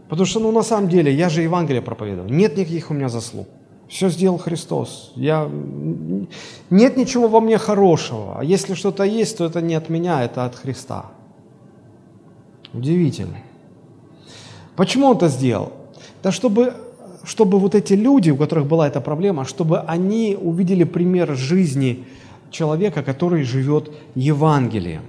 [0.09, 3.47] Потому что, ну, на самом деле, я же Евангелие проповедовал, нет никаких у меня заслуг.
[3.87, 5.11] Все сделал Христос.
[5.15, 5.49] Я...
[6.69, 8.39] Нет ничего во мне хорошего.
[8.39, 11.07] А если что-то есть, то это не от меня, это от Христа.
[12.73, 13.37] Удивительно.
[14.77, 15.73] Почему он это сделал?
[16.23, 16.73] Да чтобы,
[17.25, 22.05] чтобы вот эти люди, у которых была эта проблема, чтобы они увидели пример жизни
[22.51, 25.03] человека, который живет Евангелием.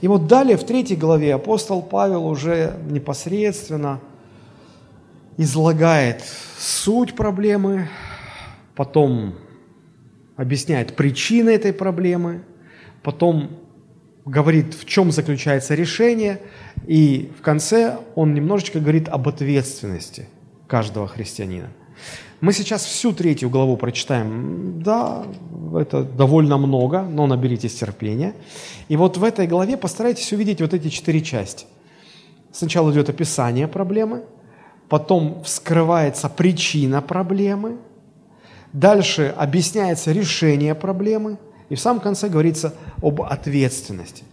[0.00, 4.00] И вот далее в третьей главе апостол Павел уже непосредственно
[5.36, 6.22] излагает
[6.58, 7.88] суть проблемы,
[8.74, 9.34] потом
[10.36, 12.42] объясняет причины этой проблемы,
[13.02, 13.50] потом
[14.24, 16.40] говорит, в чем заключается решение,
[16.86, 20.28] и в конце он немножечко говорит об ответственности
[20.66, 21.68] каждого христианина.
[22.40, 24.80] Мы сейчас всю третью главу прочитаем.
[24.82, 25.24] Да,
[25.76, 28.34] это довольно много, но наберитесь терпения.
[28.88, 31.66] И вот в этой главе постарайтесь увидеть вот эти четыре части.
[32.52, 34.22] Сначала идет описание проблемы,
[34.88, 37.76] потом вскрывается причина проблемы,
[38.72, 42.72] дальше объясняется решение проблемы, и в самом конце говорится
[43.02, 44.24] об ответственности.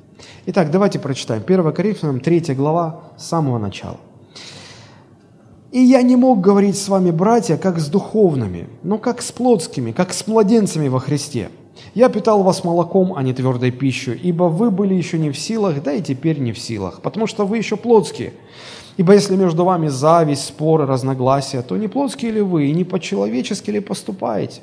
[0.45, 1.43] Итак, давайте прочитаем.
[1.45, 3.97] 1 Коринфянам 3 глава с самого начала.
[5.75, 9.91] И я не мог говорить с вами, братья, как с духовными, но как с плотскими,
[9.91, 11.49] как с младенцами во Христе.
[11.93, 15.83] Я питал вас молоком, а не твердой пищей, ибо вы были еще не в силах,
[15.83, 18.31] да и теперь не в силах, потому что вы еще плотские.
[18.95, 23.69] Ибо если между вами зависть, споры, разногласия, то не плотские ли вы, и не по-человечески
[23.69, 24.61] ли поступаете?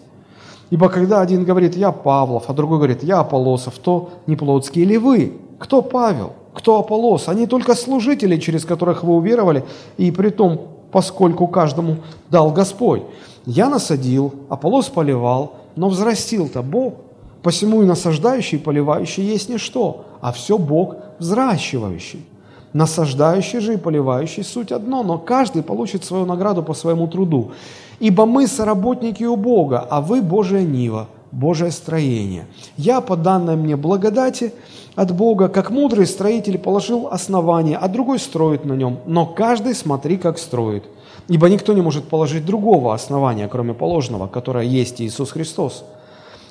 [0.71, 4.97] Ибо когда один говорит «я Павлов», а другой говорит «я Аполосов», то не плотские ли
[4.97, 5.35] вы?
[5.59, 6.33] Кто Павел?
[6.55, 7.29] Кто Аполос?
[7.29, 9.67] Они только служители, через которых вы уверовали,
[9.99, 11.97] и при том поскольку каждому
[12.31, 13.03] дал Господь.
[13.47, 16.95] Я насадил, Аполлос поливал, но взрастил-то Бог.
[17.43, 22.25] Посему и насаждающий, и поливающий есть ничто, а все Бог взращивающий.
[22.73, 27.51] Насаждающий же и поливающий суть одно, но каждый получит свою награду по своему труду.
[27.99, 31.09] Ибо мы соработники у Бога, а вы Божия Нива.
[31.33, 32.47] Божие строение.
[32.77, 34.53] Я, по данной мне благодати
[34.95, 38.99] от Бога, как мудрый строитель, положил основание, а другой строит на нем.
[39.07, 40.85] Но каждый смотри, как строит.
[41.29, 45.85] Ибо никто не может положить другого основания, кроме положенного, которое есть Иисус Христос.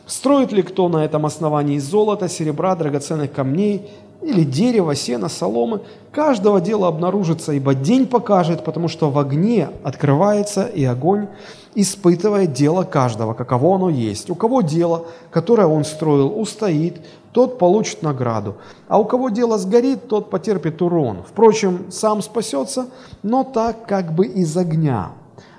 [0.08, 3.90] Строит ли кто на этом основании из золота, серебра, драгоценных камней
[4.22, 5.82] или дерева, сена, соломы,
[6.12, 11.28] каждого дела обнаружится, ибо день покажет, потому что в огне открывается и огонь
[11.74, 14.30] испытывает дело каждого, каково оно есть.
[14.30, 18.56] У кого дело, которое он строил, устоит, тот получит награду.
[18.88, 21.24] А у кого дело сгорит, тот потерпит урон.
[21.28, 22.88] Впрочем, сам спасется,
[23.24, 25.12] но так как бы из огня.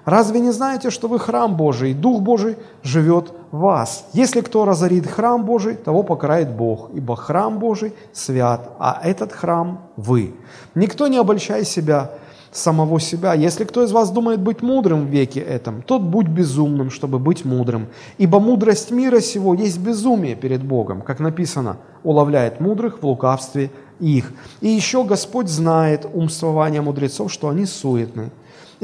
[0.04, 4.06] Разве не знаете, что вы храм Божий, и Дух Божий живет в вас?
[4.12, 9.80] Если кто разорит храм Божий, того покарает Бог, ибо храм Божий свят, а этот храм
[9.96, 10.34] вы.
[10.74, 12.10] Никто не обольщай себя,
[12.52, 13.34] самого себя.
[13.34, 17.44] Если кто из вас думает быть мудрым в веке этом, тот будь безумным, чтобы быть
[17.44, 17.88] мудрым.
[18.18, 24.32] Ибо мудрость мира сего есть безумие перед Богом, как написано, уловляет мудрых в лукавстве их.
[24.60, 28.30] И еще Господь знает умствование мудрецов, что они суетны.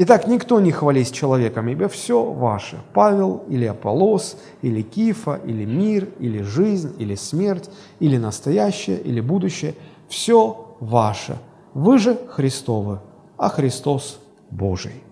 [0.01, 2.77] Итак, никто не хвались человеком, ибо все ваше.
[2.93, 9.75] Павел или Аполос, или Кифа, или мир, или жизнь, или смерть, или настоящее, или будущее.
[10.07, 11.37] Все ваше.
[11.73, 12.99] Вы же Христовы,
[13.35, 15.03] а Христос Божий.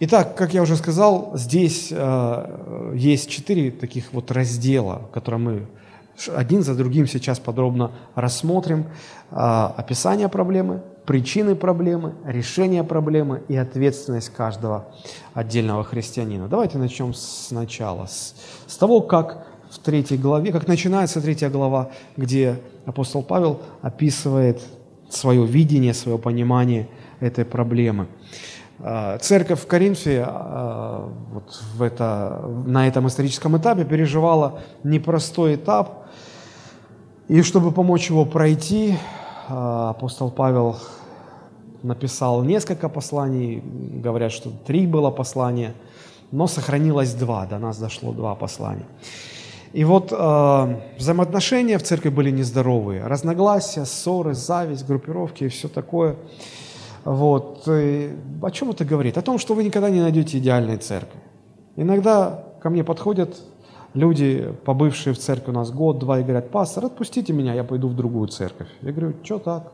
[0.00, 5.66] Итак, как я уже сказал, здесь э, есть четыре таких вот раздела, которые мы
[6.34, 8.86] один за другим сейчас подробно рассмотрим.
[9.30, 14.88] Э, описание проблемы, причины проблемы, решение проблемы и ответственность каждого
[15.34, 16.48] отдельного христианина.
[16.48, 18.34] Давайте начнем сначала, с,
[18.66, 24.60] с того, как в третьей главе, как начинается третья глава, где апостол Павел описывает
[25.08, 26.88] свое видение, свое понимание
[27.20, 28.08] этой проблемы.
[28.80, 36.06] А, церковь в Коринфе а, вот в это, на этом историческом этапе переживала непростой этап,
[37.28, 38.96] и чтобы помочь его пройти,
[39.48, 40.76] апостол Павел
[41.82, 43.62] написал несколько посланий,
[44.02, 45.74] говорят, что три было послания,
[46.32, 48.86] но сохранилось два, до нас дошло два послания.
[49.72, 56.16] И вот э, взаимоотношения в церкви были нездоровые, разногласия, ссоры, зависть, группировки и все такое.
[57.04, 57.68] Вот.
[57.68, 59.18] И о чем это говорит?
[59.18, 61.20] О том, что вы никогда не найдете идеальной церкви.
[61.76, 63.36] Иногда ко мне подходят
[63.96, 67.96] люди, побывшие в церкви у нас год-два, и говорят, пастор, отпустите меня, я пойду в
[67.96, 68.68] другую церковь.
[68.82, 69.72] Я говорю, что так?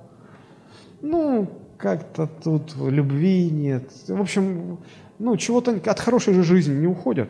[1.02, 3.90] Ну, как-то тут любви нет.
[4.06, 4.78] В общем,
[5.18, 7.28] ну, чего-то от хорошей же жизни не уходят.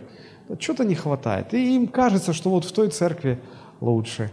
[0.59, 1.55] Что-то не хватает.
[1.55, 3.39] И им кажется, что вот в той церкви
[3.81, 4.31] лучше,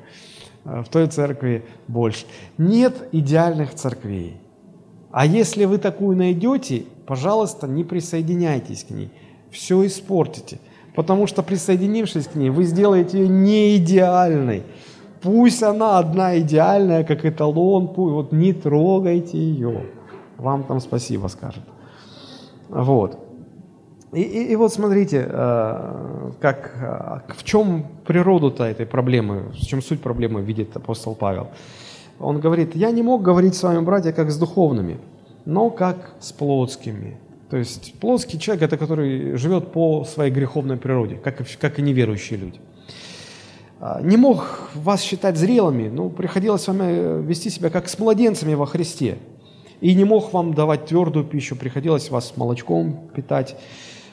[0.65, 2.25] э, в той церкви больше.
[2.57, 4.41] Нет идеальных церквей.
[5.11, 9.09] А если вы такую найдете, пожалуйста, не присоединяйтесь к ней.
[9.49, 10.59] Все испортите.
[10.99, 14.63] Потому что присоединившись к ней, вы сделаете ее не идеальной.
[15.21, 19.83] Пусть она одна идеальная, как эталон, пусть, вот не трогайте ее
[20.39, 21.63] вам там спасибо скажет.
[22.69, 23.19] Вот.
[24.13, 26.71] И, и, и вот смотрите, э, как,
[27.27, 31.47] э, в чем природу-то этой проблемы, в чем суть проблемы видит апостол Павел.
[32.19, 34.97] Он говорит, я не мог говорить с вами, братья, как с духовными,
[35.45, 37.17] но как с плотскими.
[37.49, 42.37] То есть плотский человек– это который живет по своей греховной природе, как, как и неверующие
[42.37, 42.59] люди.
[43.79, 48.53] А, не мог вас считать зрелыми, ну, приходилось с вами вести себя как с младенцами
[48.53, 49.17] во Христе
[49.81, 53.55] и не мог вам давать твердую пищу, приходилось вас молочком питать,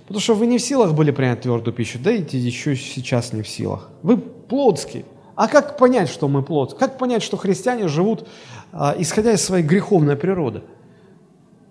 [0.02, 3.42] потому что вы не в силах были принять твердую пищу, да и еще сейчас не
[3.42, 3.90] в силах.
[4.02, 5.04] Вы плотские.
[5.34, 6.74] А как понять, что мы плод?
[6.74, 8.26] Как понять, что христиане живут,
[8.72, 10.62] а, исходя из своей греховной природы?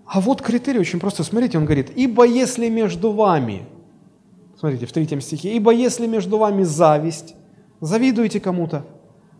[0.06, 1.24] А вот критерий очень просто.
[1.24, 3.66] Смотрите, он говорит, «Ибо если между вами...»
[4.58, 5.54] Смотрите, в третьем стихе.
[5.54, 7.34] «Ибо если между вами зависть,
[7.80, 8.86] завидуете кому-то,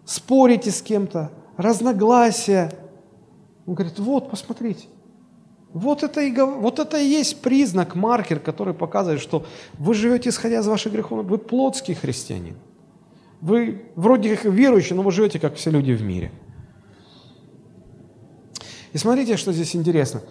[0.05, 2.71] спорите с кем-то, разногласия,
[3.67, 4.87] он говорит, вот, посмотрите.
[5.73, 10.61] Вот это, и, вот это и есть признак, маркер, который показывает, что вы живете, исходя
[10.61, 12.57] из ваших грехов, вы плотский христианин.
[13.41, 16.33] Вы вроде как верующий, но вы живете, как все люди в мире.
[18.97, 20.23] И смотрите, что здесь интересно.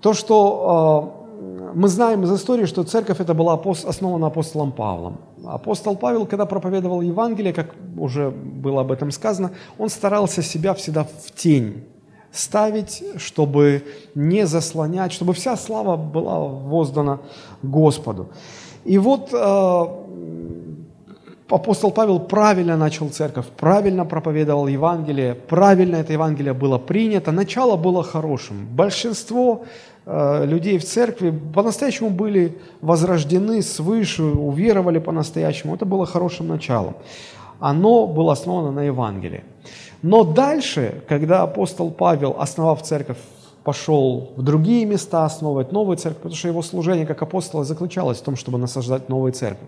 [0.00, 5.16] То, что э, мы знаем из истории, что церковь это была основана апостолом Павлом.
[5.44, 11.02] Апостол Павел, когда проповедовал Евангелие, как уже было об этом сказано, он старался себя всегда
[11.02, 11.82] в тень
[12.30, 13.82] ставить, чтобы
[14.14, 17.18] не заслонять, чтобы вся слава была воздана
[17.64, 18.28] Господу.
[18.84, 19.86] И вот э,
[21.54, 28.02] апостол Павел правильно начал церковь, правильно проповедовал Евангелие, правильно это Евангелие было принято, начало было
[28.02, 28.66] хорошим.
[28.66, 29.64] Большинство
[30.06, 35.74] э, людей в церкви по-настоящему были возрождены свыше, уверовали по-настоящему.
[35.74, 36.94] Это было хорошим началом.
[37.60, 39.44] Оно было основано на Евангелии.
[40.02, 43.18] Но дальше, когда апостол Павел, основав церковь,
[43.64, 48.22] пошел в другие места основывать новые церкви, потому что его служение как апостола заключалось в
[48.22, 49.66] том, чтобы насаждать новые церкви.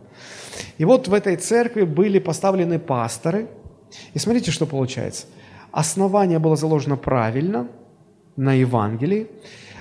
[0.78, 3.48] И вот в этой церкви были поставлены пасторы.
[4.12, 5.26] И смотрите, что получается.
[5.70, 7.68] Основание было заложено правильно
[8.36, 9.28] на Евангелии,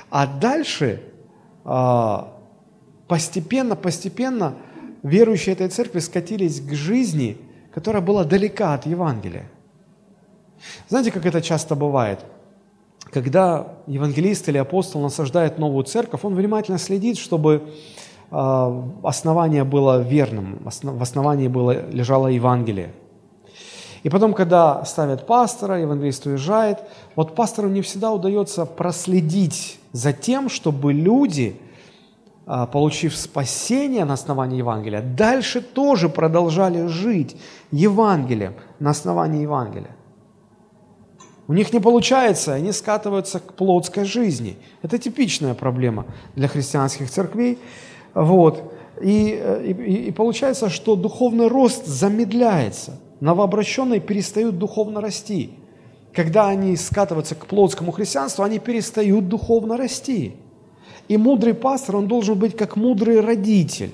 [0.09, 1.01] а дальше
[3.07, 4.55] постепенно, постепенно
[5.01, 7.37] верующие этой церкви скатились к жизни,
[7.73, 9.49] которая была далека от Евангелия.
[10.87, 12.19] Знаете, как это часто бывает?
[13.13, 17.61] Когда евангелист или апостол насаждает новую церковь, он внимательно следит, чтобы
[18.31, 22.91] а, основание было верным, в основании было, лежало Евангелие.
[24.01, 26.79] И потом, когда ставят пастора, евангелист уезжает,
[27.15, 31.55] вот пастору не всегда удается проследить за тем, чтобы люди,
[32.47, 37.37] а, получив спасение на основании Евангелия, дальше тоже продолжали жить
[37.71, 39.95] Евангелием на основании Евангелия.
[41.47, 44.57] У них не получается, они скатываются к плотской жизни.
[44.81, 47.59] Это типичная проблема для христианских церквей.
[48.13, 48.73] Вот.
[49.01, 52.99] И, и, и получается, что духовный рост замедляется.
[53.19, 55.55] Новообращенные перестают духовно расти.
[56.13, 60.35] Когда они скатываются к плотскому христианству, они перестают духовно расти.
[61.09, 63.93] И мудрый пастор, он должен быть как мудрый родитель.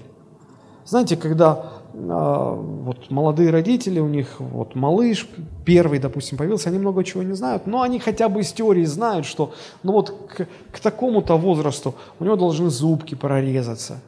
[0.86, 5.28] Знаете, когда вот молодые родители, у них вот малыш
[5.66, 9.26] первый, допустим, появился, они много чего не знают, но они хотя бы из теории знают,
[9.26, 14.02] что ну вот к, к такому-то возрасту у него должны зубки прорезаться.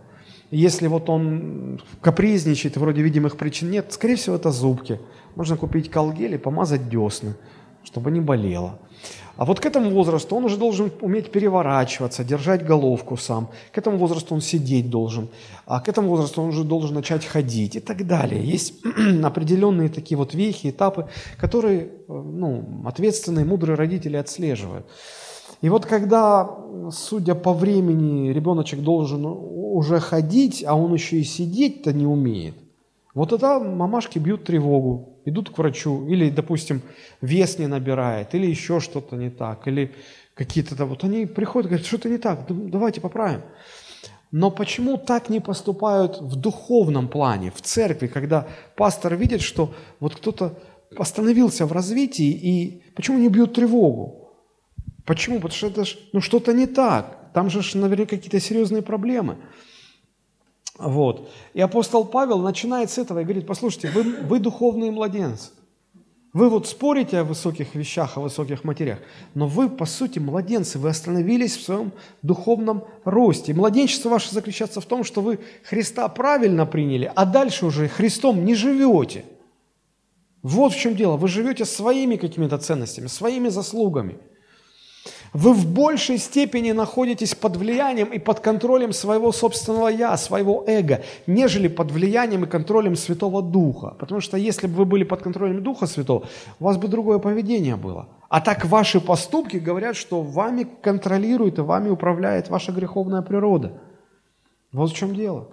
[0.51, 4.99] Если вот он капризничает, вроде видимых причин нет, скорее всего, это зубки.
[5.35, 7.35] Можно купить колгель и помазать десны,
[7.83, 8.79] чтобы не болело.
[9.41, 13.49] А вот к этому возрасту он уже должен уметь переворачиваться, держать головку сам.
[13.71, 15.29] К этому возрасту он сидеть должен.
[15.65, 18.45] А к этому возрасту он уже должен начать ходить и так далее.
[18.45, 18.85] Есть
[19.23, 21.07] определенные такие вот вехи, этапы,
[21.39, 24.85] которые ну, ответственные, мудрые родители отслеживают.
[25.61, 26.47] И вот когда,
[26.91, 32.53] судя по времени, ребеночек должен уже ходить, а он еще и сидеть-то не умеет,
[33.13, 36.81] вот тогда мамашки бьют тревогу, идут к врачу, или, допустим,
[37.21, 39.93] вес не набирает, или еще что-то не так, или
[40.33, 43.41] какие-то вот они приходят говорят, что-то не так, давайте поправим.
[44.31, 48.47] Но почему так не поступают в духовном плане, в церкви, когда
[48.77, 50.57] пастор видит, что вот кто-то
[50.97, 54.31] остановился в развитии, и почему не бьют тревогу?
[55.05, 55.35] Почему?
[55.35, 57.31] Потому что это ж, ну, что-то не так.
[57.33, 59.37] Там же, наверное, какие-то серьезные проблемы.
[60.81, 61.29] Вот.
[61.53, 65.51] И апостол Павел начинает с этого и говорит, послушайте, вы, вы духовные младенцы.
[66.33, 68.99] Вы вот спорите о высоких вещах, о высоких материях,
[69.33, 73.53] но вы, по сути, младенцы, вы остановились в своем духовном росте.
[73.53, 78.55] младенчество ваше заключается в том, что вы Христа правильно приняли, а дальше уже Христом не
[78.55, 79.25] живете.
[80.41, 81.17] Вот в чем дело.
[81.17, 84.17] Вы живете своими какими-то ценностями, своими заслугами–
[85.33, 91.03] вы в большей степени находитесь под влиянием и под контролем своего собственного «я», своего эго,
[91.25, 93.95] нежели под влиянием и контролем Святого Духа.
[93.97, 96.27] Потому что если бы вы были под контролем Духа Святого,
[96.59, 98.09] у вас бы другое поведение было.
[98.27, 103.73] А так ваши поступки говорят, что вами контролирует и вами управляет ваша греховная природа.
[104.73, 105.47] Вот в чем дело.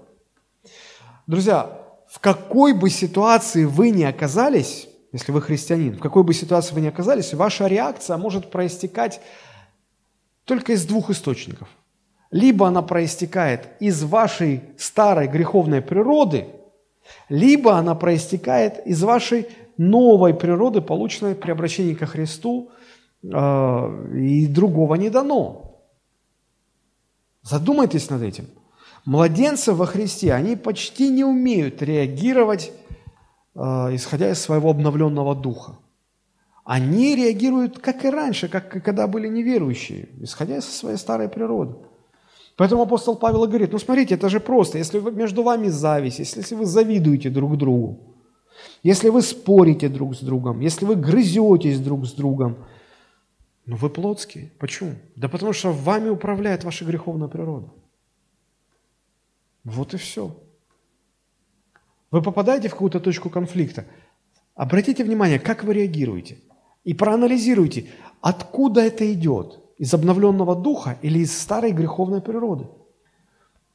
[1.27, 1.71] Друзья,
[2.09, 6.81] в какой бы ситуации вы ни оказались, если вы христианин, в какой бы ситуации вы
[6.81, 9.21] ни оказались, ваша реакция может проистекать
[10.49, 11.69] только из двух источников.
[12.31, 16.47] Либо она проистекает из вашей старой греховной природы,
[17.29, 19.47] либо она проистекает из вашей
[19.77, 22.71] новой природы, полученной при обращении ко Христу,
[23.23, 23.29] э,
[24.15, 25.81] и другого не дано.
[27.43, 28.47] Задумайтесь над этим.
[29.05, 32.73] Младенцы во Христе, они почти не умеют реагировать,
[33.55, 33.61] э,
[33.95, 35.77] исходя из своего обновленного духа
[36.69, 41.77] они реагируют, как и раньше, как когда были неверующие, исходя из своей старой природы.
[42.57, 46.67] Поэтому апостол Павел говорит, ну смотрите, это же просто, если между вами зависть, если вы
[46.67, 48.15] завидуете друг другу,
[48.83, 52.59] если вы спорите друг с другом, если вы грызетесь друг с другом,
[53.65, 54.53] ну вы плотские.
[54.59, 54.93] Почему?
[55.17, 57.71] Да потому что вами управляет ваша греховная природа.
[59.65, 60.37] Вот и все.
[62.11, 63.87] Вы попадаете в какую-то точку конфликта.
[64.55, 66.37] Обратите внимание, как вы реагируете–
[66.89, 67.85] и проанализируйте,
[68.23, 69.61] откуда это идет.
[69.77, 72.67] Из обновленного духа или из старой греховной природы.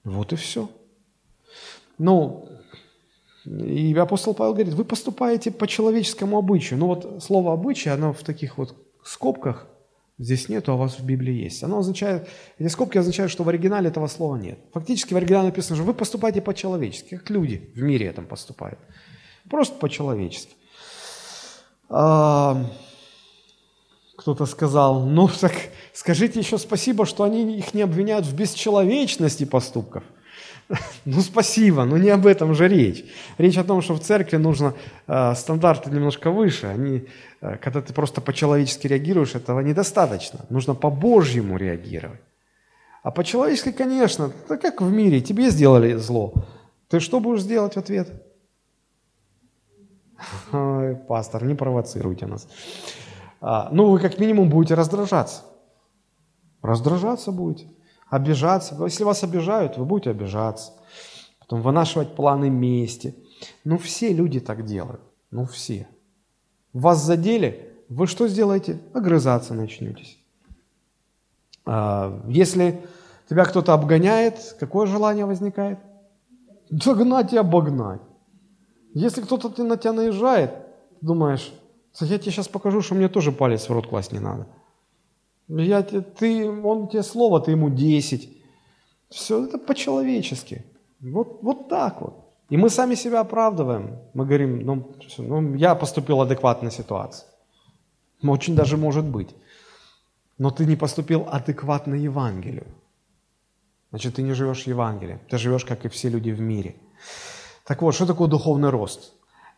[0.03, 0.67] Вот и все.
[1.99, 2.49] Ну,
[3.45, 6.79] и апостол Павел говорит, вы поступаете по человеческому обычаю.
[6.79, 9.67] Ну вот слово «обычай», оно в таких вот скобках
[10.17, 11.63] здесь нет, а у вас в Библии есть.
[11.63, 14.57] Оно означает, эти скобки означают, что в оригинале этого слова нет.
[14.73, 18.79] Фактически в оригинале написано, что вы поступаете по-человечески, как люди в мире этом поступают.
[19.49, 20.55] Просто по-человечески.
[24.15, 25.53] Кто-то сказал, ну так
[25.93, 30.03] скажите еще спасибо, что они их не обвиняют в бесчеловечности поступков.
[31.05, 33.05] Ну, спасибо, но не об этом же речь.
[33.37, 34.73] Речь о том, что в церкви нужно
[35.07, 36.67] э, стандарты немножко выше.
[36.67, 37.07] Они,
[37.41, 40.39] э, когда ты просто по-человечески реагируешь, этого недостаточно.
[40.49, 42.21] Нужно по-божьему реагировать.
[43.01, 46.33] А по-человечески, конечно, это как в мире, тебе сделали зло.
[46.87, 48.09] Ты что будешь сделать в ответ?
[50.51, 52.47] Ой, пастор, не провоцируйте нас.
[53.45, 55.41] А, ну, вы как минимум будете раздражаться.
[56.61, 57.67] Раздражаться будете
[58.09, 58.77] обижаться.
[58.81, 60.71] Если вас обижают, вы будете обижаться.
[61.39, 63.17] Потом вынашивать планы мести.
[63.65, 65.01] Ну, все люди так делают.
[65.29, 65.89] Ну, все.
[66.71, 68.79] Вас задели, вы что сделаете?
[68.93, 70.17] Огрызаться начнетесь.
[71.65, 72.85] А, если
[73.29, 75.79] тебя кто-то обгоняет, какое желание возникает?
[76.69, 78.01] Догнать и обогнать.
[78.93, 80.53] Если кто-то на тебя наезжает,
[81.01, 81.51] думаешь,
[82.01, 84.47] я тебе сейчас покажу, что мне тоже палец в рот класть не надо.
[85.47, 88.29] Я, ты, он тебе слово, ты ему 10.
[89.09, 90.65] Все это по-человечески.
[90.99, 92.23] Вот, вот так вот.
[92.49, 93.99] И мы сами себя оправдываем.
[94.13, 97.25] Мы говорим, ну, ну я поступил адекватно ситуации.
[98.23, 99.35] Очень даже может быть.
[100.37, 102.65] Но ты не поступил адекватно Евангелию.
[103.89, 105.19] Значит, ты не живешь Евангелием.
[105.29, 106.75] Ты живешь, как и все люди в мире.
[107.65, 109.13] Так вот, что такое духовный рост?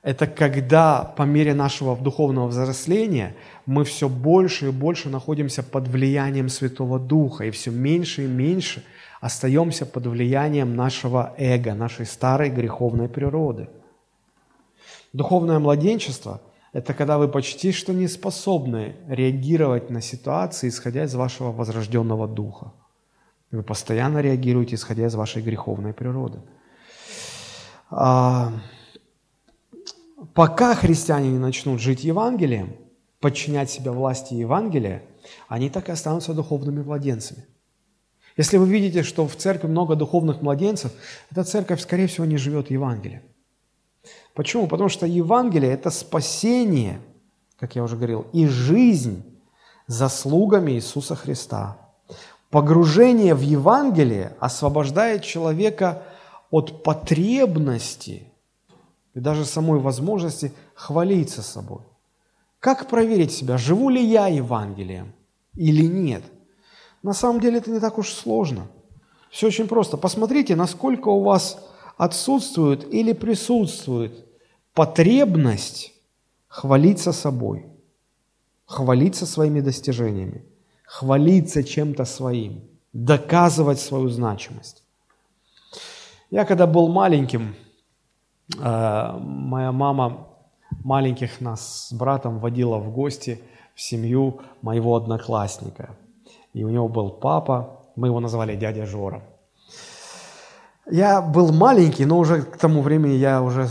[0.05, 3.35] Это когда по мере нашего духовного взросления
[3.65, 8.83] мы все больше и больше находимся под влиянием Святого Духа, и все меньше и меньше
[9.19, 13.67] остаемся под влиянием нашего эго, нашей старой греховной природы.
[15.11, 16.39] Духовное младенчество–
[16.71, 22.73] это когда вы почти что не способны реагировать на ситуации, исходя из вашего возрожденного духа.
[23.49, 26.41] Вы постоянно реагируете, исходя из вашей греховной природы.
[30.33, 32.75] Пока христиане не начнут жить Евангелием,
[33.19, 35.03] подчинять себя власти Евангелия,
[35.47, 37.45] они так и останутся духовными младенцами.
[38.37, 40.91] Если вы видите, что в церкви много духовных младенцев,
[41.31, 43.21] эта церковь, скорее всего, не живет Евангелием.
[44.33, 44.67] Почему?
[44.67, 46.99] Потому что Евангелие– это спасение,
[47.57, 49.23] как я уже говорил, и жизнь
[49.87, 51.77] заслугами Иисуса Христа.
[52.49, 56.03] Погружение в Евангелие освобождает человека
[56.51, 58.27] от потребности
[59.15, 61.81] и даже самой возможности хвалиться собой.
[62.59, 65.13] Как проверить себя, живу ли я Евангелием
[65.55, 66.23] или нет?
[67.01, 68.67] На самом деле это не так уж сложно.
[69.31, 69.97] Все очень просто.
[69.97, 71.59] Посмотрите, насколько у вас
[71.97, 74.25] отсутствует или присутствует
[74.73, 75.93] потребность
[76.47, 77.65] хвалиться собой,
[78.65, 80.43] хвалиться своими достижениями,
[80.83, 84.83] хвалиться чем-то своим, доказывать свою значимость.
[86.31, 87.55] Я когда был маленьким,
[88.57, 90.27] моя мама
[90.83, 93.41] маленьких нас с братом водила в гости
[93.73, 95.95] в семью моего одноклассника.
[96.53, 99.23] И у него был папа, мы его называли дядя Жора.
[100.89, 103.67] Я был маленький, но уже к тому времени я уже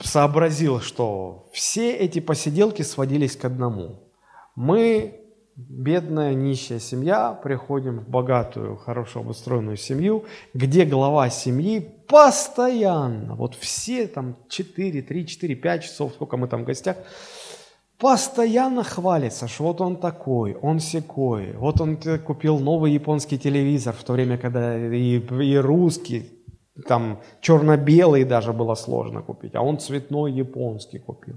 [0.00, 4.00] сообразил, что все эти посиделки сводились к одному.
[4.54, 5.23] Мы
[5.56, 14.06] бедная, нищая семья, приходим в богатую, хорошо обустроенную семью, где глава семьи постоянно, вот все
[14.08, 16.96] там 4, 3, 4, 5 часов, сколько мы там в гостях,
[17.98, 24.02] постоянно хвалится, что вот он такой, он секой, вот он купил новый японский телевизор в
[24.02, 26.30] то время, когда и, и русский,
[26.88, 31.36] там черно-белый даже было сложно купить, а он цветной японский купил.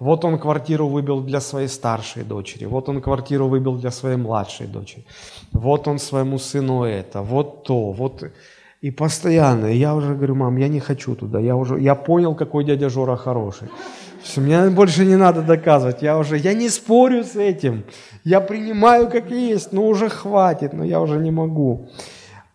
[0.00, 4.66] Вот он квартиру выбил для своей старшей дочери, вот он квартиру выбил для своей младшей
[4.66, 5.04] дочери,
[5.52, 8.24] вот он своему сыну это, вот то, вот...
[8.80, 12.64] И постоянно, я уже говорю, мам, я не хочу туда, я уже, я понял, какой
[12.64, 13.68] дядя Жора хороший.
[14.22, 17.82] Все, мне больше не надо доказывать, я уже, я не спорю с этим,
[18.22, 21.88] я принимаю как есть, но уже хватит, но я уже не могу.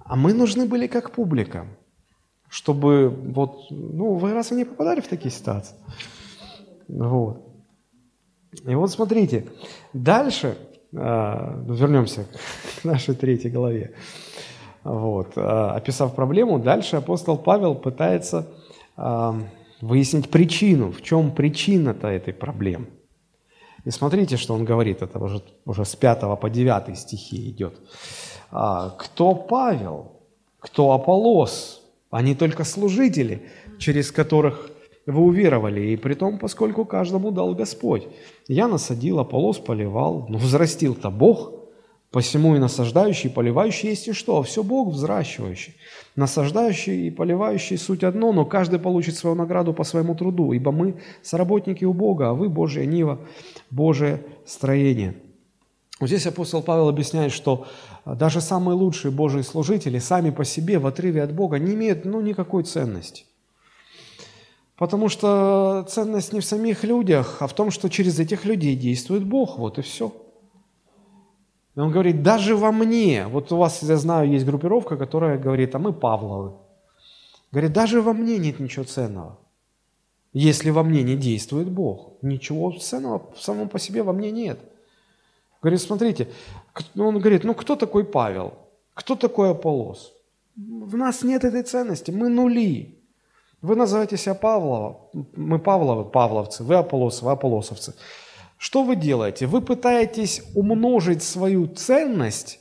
[0.05, 1.65] А мы нужны были как публика,
[2.49, 5.75] чтобы вот, ну, вы разве не попадали в такие ситуации?
[6.87, 7.41] Вот.
[8.65, 9.47] И вот смотрите,
[9.93, 10.57] дальше,
[10.91, 12.25] э, вернемся
[12.81, 13.93] к нашей третьей главе.
[14.83, 15.37] Вот.
[15.37, 18.47] Э, описав проблему, дальше апостол Павел пытается
[18.97, 19.33] э,
[19.81, 22.87] выяснить причину, в чем причина-то этой проблемы.
[23.85, 27.79] И смотрите, что он говорит, это уже, уже с 5 по 9 стихи идет.
[28.49, 30.21] «А, «Кто Павел?
[30.59, 31.81] Кто Аполос?
[32.09, 34.69] Они только служители, через которых
[35.05, 38.07] вы уверовали, и при том, поскольку каждому дал Господь.
[38.47, 41.51] Я насадил, Аполос поливал, но взрастил-то Бог,
[42.11, 44.41] посему и насаждающий, и поливающий есть и что?
[44.43, 45.75] Все Бог взращивающий.
[46.15, 50.95] Насаждающий и поливающий суть одно, но каждый получит свою награду по своему труду, ибо мы
[51.21, 53.19] соработники у Бога, а вы Божья нива,
[53.71, 55.15] Божие строение.
[55.99, 57.65] Вот здесь апостол Павел объясняет, что
[58.05, 62.21] даже самые лучшие Божьи служители сами по себе в отрыве от Бога не имеют ну,
[62.21, 63.25] никакой ценности.
[64.83, 69.23] Потому что ценность не в самих людях, а в том, что через этих людей действует
[69.23, 69.57] Бог.
[69.57, 70.11] Вот и все.
[71.77, 75.73] И он говорит, даже во мне, вот у вас, я знаю, есть группировка, которая говорит,
[75.73, 76.57] а мы Павловы.
[77.53, 79.39] Говорит, даже во мне нет ничего ценного.
[80.33, 84.59] Если во мне не действует Бог, ничего ценного в самом по себе во мне нет.
[85.61, 86.27] Говорит, смотрите,
[86.97, 88.55] он говорит, ну кто такой Павел?
[88.95, 90.11] Кто такой Аполос?
[90.57, 92.92] В нас нет этой ценности, мы нули.
[93.63, 97.95] Вы называете себя Павлова, мы Павловы, Павловцы, вы Аполлосы, вы Аполлосовцы.
[98.57, 99.47] Что вы делаете?
[99.47, 102.59] Вы пытаетесь умножить свою ценность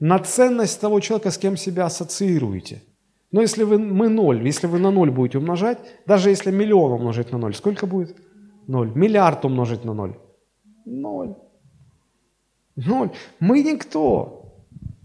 [0.00, 2.82] на ценность того человека, с кем себя ассоциируете.
[3.30, 7.30] Но если вы, мы ноль, если вы на ноль будете умножать, даже если миллион умножить
[7.30, 8.16] на ноль, сколько будет?
[8.66, 8.90] Ноль.
[8.96, 10.18] Миллиард умножить на ноль?
[10.84, 11.36] Ноль.
[12.74, 13.10] Ноль.
[13.38, 14.56] Мы никто.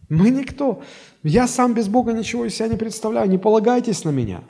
[0.10, 0.82] Мы никто.
[1.22, 3.30] Я сам без Бога ничего из себя не представляю.
[3.30, 4.42] Не полагайтесь на меня.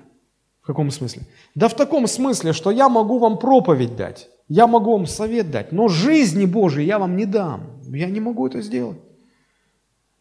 [0.68, 1.22] В каком смысле?
[1.56, 5.72] Да в таком смысле, что я могу вам проповедь дать, я могу вам совет дать,
[5.72, 7.80] но жизни Божией я вам не дам.
[7.86, 8.98] Я не могу это сделать.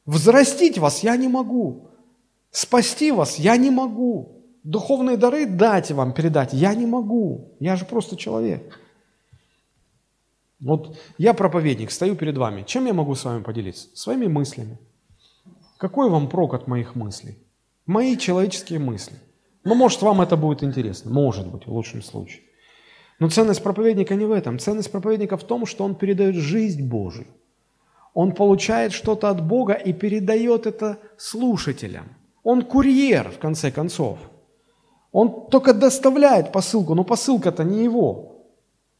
[0.05, 1.88] Взрастить вас я не могу.
[2.53, 4.40] Спасти вас я не могу.
[4.62, 7.57] Духовные дары дать вам, передать я не могу.
[7.59, 8.80] Я же просто человек.
[10.61, 12.62] Вот я проповедник, стою перед вами.
[12.62, 13.88] Чем я могу с вами поделиться?
[13.94, 14.78] Своими мыслями.
[15.76, 17.36] Какой вам прок от моих мыслей?
[17.84, 19.16] Мои человеческие мысли.
[19.66, 21.10] Ну, может, вам это будет интересно.
[21.10, 22.42] Может быть, в лучшем случае.
[23.18, 24.60] Но ценность проповедника не в этом.
[24.60, 27.26] Ценность проповедника в том, что он передает жизнь Божию.
[28.14, 32.04] Он получает что-то от Бога и передает это слушателям.
[32.44, 34.18] Он курьер, в конце концов.
[35.10, 38.46] Он только доставляет посылку, но посылка-то не его.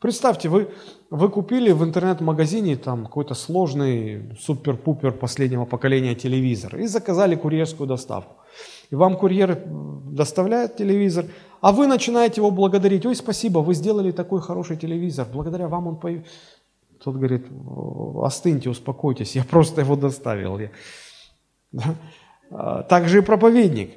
[0.01, 0.69] Представьте, вы,
[1.11, 8.35] вы купили в интернет-магазине там какой-то сложный супер-пупер последнего поколения телевизор и заказали курьерскую доставку
[8.91, 9.63] и вам курьер
[10.13, 11.27] доставляет телевизор,
[11.61, 13.07] а вы начинаете его благодарить.
[13.07, 16.31] Ой, спасибо, вы сделали такой хороший телевизор, благодаря вам он появился.
[17.03, 17.47] Тот говорит,
[18.23, 20.59] остыньте, успокойтесь, я просто его доставил.
[20.59, 20.71] Я...
[21.73, 21.95] Да?
[22.51, 23.91] А, так же и проповедник.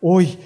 [0.00, 0.38] Ой,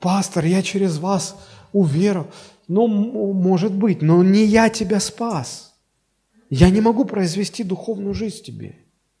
[0.00, 1.36] пастор, я через вас
[1.72, 2.28] уверовал.
[2.68, 5.74] Ну, может быть, но не я тебя спас.
[6.50, 8.76] Я не могу произвести духовную жизнь тебе.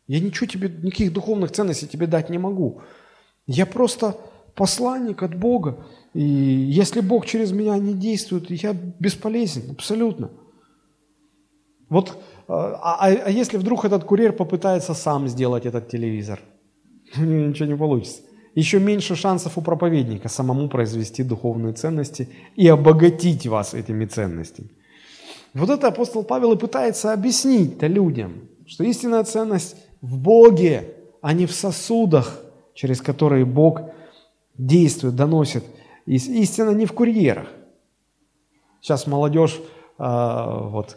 [0.06, 2.82] Я ничего тебе, никаких духовных ценностей тебе дать не могу.
[3.52, 4.16] Я просто
[4.54, 5.84] посланник от Бога.
[6.14, 10.30] И если Бог через меня не действует, я бесполезен, абсолютно.
[11.88, 16.38] Вот, а, а, а если вдруг этот курьер попытается сам сделать этот телевизор?
[17.16, 18.22] Ничего не получится.
[18.54, 24.68] Еще меньше шансов у проповедника самому произвести духовные ценности и обогатить вас этими ценностями.
[25.54, 28.32] Вот это апостол Павел и пытается объяснить-то людям,
[28.66, 32.44] что истинная ценность в Боге, а не в сосудах–
[32.74, 33.82] через которые Бог
[34.56, 35.64] действует, доносит.
[36.06, 37.48] Истина не в курьерах.
[38.80, 39.60] Сейчас молодежь
[39.98, 40.96] э, вот,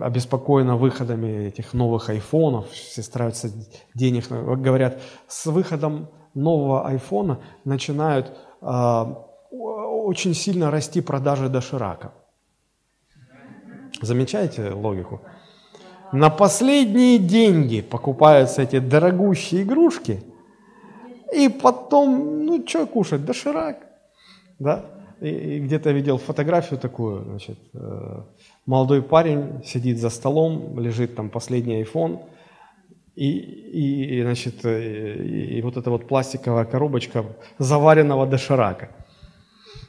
[0.00, 3.50] обеспокоена выходами этих новых айфонов, все стараются
[3.94, 9.04] денег, говорят, с выходом нового айфона начинают э,
[9.50, 12.12] очень сильно расти продажи доширака.
[14.02, 15.22] Замечаете логику?
[16.12, 20.22] На последние деньги покупаются эти дорогущие игрушки–
[21.32, 23.24] и потом, ну, что кушать?
[23.24, 23.76] Доширак.
[24.58, 24.84] Да?
[25.20, 28.22] И, и где-то видел фотографию такую, значит, э,
[28.66, 32.20] молодой парень сидит за столом, лежит там последний iPhone,
[33.14, 37.24] и, и, и значит, э, и, и вот эта вот пластиковая коробочка
[37.58, 38.90] заваренного доширака.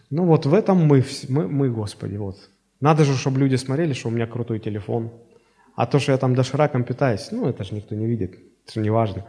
[0.09, 2.37] Ну вот в этом мы, мы, мы, Господи, вот.
[2.79, 5.11] Надо же, чтобы люди смотрели, что у меня крутой телефон.
[5.75, 8.31] А то, что я там дошираком питаюсь, ну это же никто не видит,
[8.63, 9.25] это же не важно.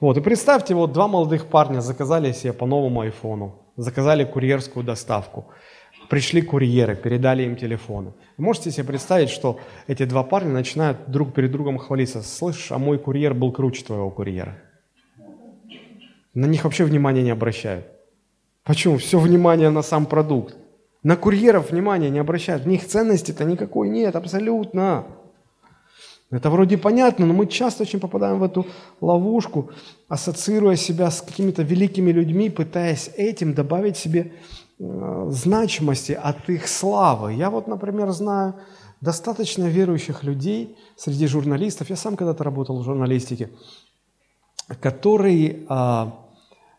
[0.00, 5.46] Вот, и представьте, вот два молодых парня заказали себе по новому айфону, заказали курьерскую доставку.
[6.08, 8.14] Пришли курьеры, передали им телефоны.
[8.38, 12.22] Можете себе представить, что эти два парня начинают друг перед другом хвалиться.
[12.22, 14.56] Слышишь, а мой курьер был круче твоего курьера.
[16.32, 17.86] На них вообще внимания не обращают.
[18.64, 18.96] Почему?
[18.96, 20.56] Все внимание на сам продукт.
[21.02, 22.64] На курьеров внимания не обращают.
[22.64, 25.06] В них ценности-то никакой нет, абсолютно.
[26.30, 28.64] Это вроде понятно, но мы часто очень попадаем в эту
[29.00, 29.70] ловушку,
[30.08, 34.32] ассоциируя себя с какими-то великими людьми, пытаясь этим добавить себе
[34.78, 37.34] значимости от их славы.
[37.34, 38.54] Я вот, например, знаю
[39.00, 41.90] достаточно верующих людей среди журналистов.
[41.90, 43.50] Я сам когда-то работал в журналистике,
[44.80, 46.14] которые а,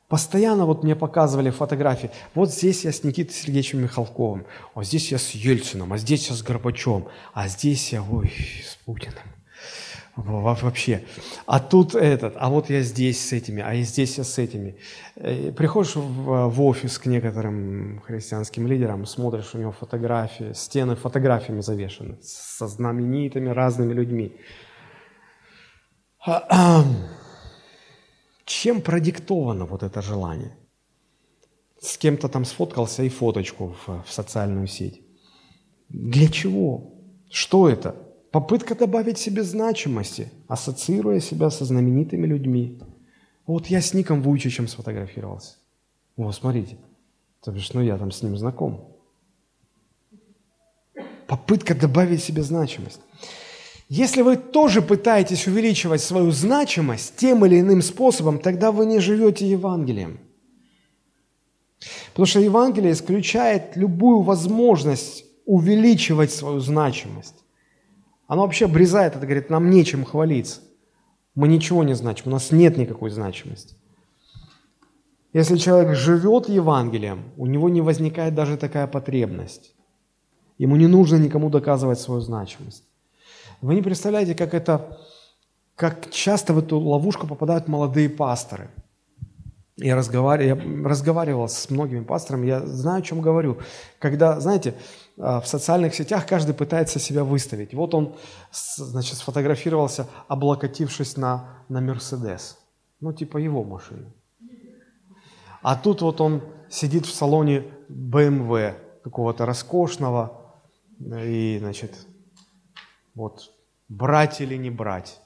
[0.07, 2.09] постоянно вот мне показывали фотографии.
[2.35, 6.35] Вот здесь я с Никитой Сергеевичем Михалковым, а здесь я с Ельцином, а здесь я
[6.35, 8.31] с Горбачевым, а здесь я, ой,
[8.65, 9.40] с Путиным
[10.15, 11.03] вообще.
[11.45, 14.75] А тут этот, а вот я здесь с этими, а я здесь я с этими.
[15.15, 22.17] Э, приходишь в, офис к некоторым христианским лидерам, смотришь, у него фотографии, стены фотографиями завешены,
[22.21, 24.35] со знаменитыми разными людьми.
[28.45, 30.57] Чем продиктовано вот это желание?
[31.79, 35.01] С кем-то там сфоткался и фоточку в, в социальную сеть.
[35.89, 36.93] Для чего?
[37.31, 37.95] Что это?
[38.31, 42.79] Попытка добавить себе значимости, ассоциируя себя со знаменитыми людьми.
[43.45, 45.55] Вот я с Ником Вуйчичем сфотографировался.
[46.15, 46.77] О, смотрите.
[47.43, 48.95] То бишь, ну я там с ним знаком.
[51.27, 53.01] Попытка добавить себе значимость.
[53.89, 59.49] Если вы тоже пытаетесь увеличивать свою значимость тем или иным способом, тогда вы не живете
[59.49, 60.19] Евангелием.
[62.11, 67.35] Потому что Евангелие исключает любую возможность увеличивать свою значимость.
[68.31, 70.61] Оно вообще обрезает это, говорит, нам нечем хвалиться.
[71.35, 73.75] Мы ничего не значим, у нас нет никакой значимости.
[75.33, 79.75] Если человек живет Евангелием, у него не возникает даже такая потребность.
[80.57, 82.85] Ему не нужно никому доказывать свою значимость.
[83.59, 84.97] Вы не представляете, как это,
[85.75, 88.69] как часто в эту ловушку попадают молодые пасторы.
[89.75, 93.57] Я разговаривал, я разговаривал с многими пасторами, я знаю, о чем говорю.
[93.99, 94.75] Когда, знаете,
[95.17, 97.73] в социальных сетях каждый пытается себя выставить.
[97.73, 98.15] Вот он,
[98.51, 102.57] значит, сфотографировался, облокотившись на, на Мерседес.
[102.99, 104.11] Ну, типа его машины.
[105.61, 110.41] А тут вот он сидит в салоне BMW, какого-то роскошного,
[110.99, 112.07] и, значит,
[113.15, 113.51] вот,
[113.89, 115.19] брать или не брать.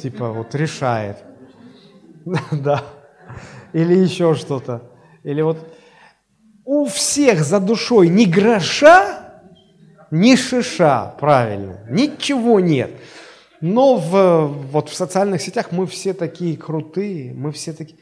[0.00, 1.22] Типа вот решает.
[2.52, 2.82] Да.
[3.74, 4.90] Или еще что-то.
[5.24, 5.58] Или вот
[6.64, 9.42] у всех за душой ни гроша,
[10.10, 12.90] ни шиша, правильно, ничего нет.
[13.60, 17.98] Но в, вот в социальных сетях мы все такие крутые, мы все такие...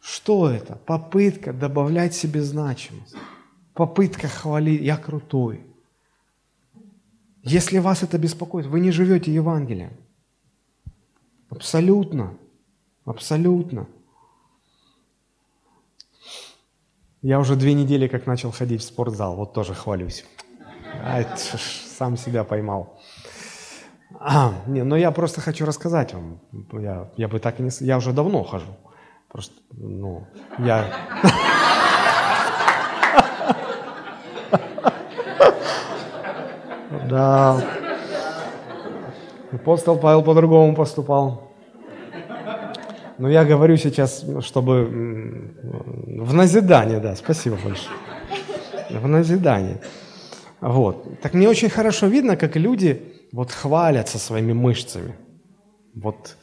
[0.00, 0.76] Что это?
[0.76, 3.14] Попытка добавлять себе значимость.
[3.74, 5.60] Попытка хвалить, я крутой.
[7.42, 9.92] Если вас это беспокоит, вы не живете Евангелием.
[11.50, 12.34] Абсолютно.
[13.04, 13.86] Абсолютно.
[17.22, 20.24] Я уже две недели как начал ходить в спортзал, вот тоже хвалюсь.
[21.04, 22.98] А, сам себя поймал.
[24.18, 26.40] А, не, но я просто хочу рассказать вам.
[26.72, 27.70] Я, я бы так и не...
[27.80, 28.76] Я уже давно хожу.
[29.28, 30.26] Просто, ну,
[30.58, 30.84] я...
[37.08, 37.60] Да.
[39.52, 41.51] Апостол Павел по-другому поступал.
[43.18, 44.84] Но я говорю сейчас, чтобы
[45.62, 47.96] в назидание, да, спасибо большое.
[48.90, 49.80] В назидание.
[50.60, 51.20] Вот.
[51.20, 53.02] Так мне очень хорошо видно, как люди
[53.32, 55.14] вот хвалятся своими мышцами.
[55.94, 56.36] Вот,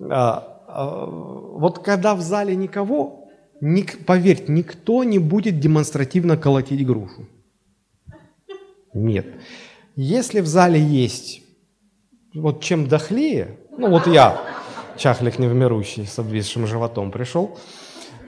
[0.00, 3.28] а, а, вот когда в зале никого,
[3.60, 7.26] ник, поверьте, никто не будет демонстративно колотить грушу.
[8.94, 9.26] Нет.
[9.96, 11.42] Если в зале есть,
[12.34, 14.40] вот чем дохлее, ну вот я,
[14.96, 17.58] чахлик невмирущий с обвисшим животом пришел.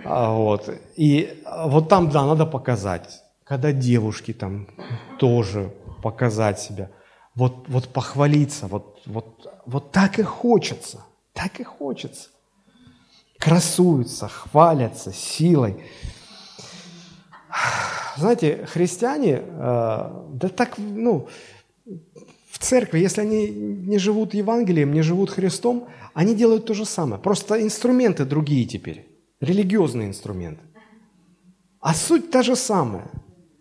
[0.04, 0.68] А, вот.
[0.96, 3.22] И вот там, да, надо показать.
[3.44, 4.68] Когда девушки там
[5.18, 6.90] тоже показать себя.
[7.34, 12.28] Вот, вот похвалиться, вот, вот, вот так и хочется, так и хочется.
[13.38, 15.82] Красуются, хвалятся силой.
[18.16, 21.28] Знаете, христиане, э, да так, ну,
[22.64, 27.20] церкви, если они не живут Евангелием, не живут Христом, они делают то же самое.
[27.20, 29.06] Просто инструменты другие теперь.
[29.40, 30.62] Религиозные инструменты.
[31.80, 33.10] А суть та же самая.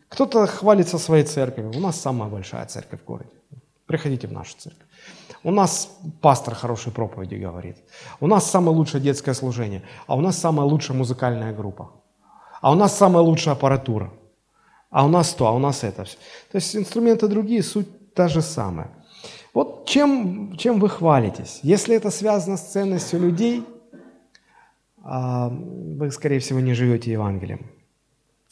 [0.10, 1.72] Кто-то хвалится своей церковью.
[1.76, 3.32] У нас самая большая церковь в городе.
[3.86, 4.88] Приходите в нашу церковь.
[5.44, 5.90] У нас
[6.22, 7.78] пастор хорошей проповеди говорит.
[8.22, 9.82] У нас самое лучшее детское служение.
[10.08, 11.92] А у нас самая лучшая музыкальная группа.
[12.62, 14.14] А у нас самая лучшая аппаратура.
[14.90, 16.04] А у нас то, а у нас это.
[16.04, 18.90] То есть инструменты другие, суть та же самая.
[19.54, 21.60] Вот чем, чем вы хвалитесь?
[21.64, 23.64] Если это связано с ценностью людей,
[25.04, 27.68] а, вы, скорее всего, не живете Евангелием.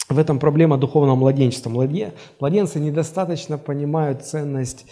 [0.09, 1.70] В этом проблема духовного младенчества.
[1.70, 4.86] Младенцы недостаточно понимают ценность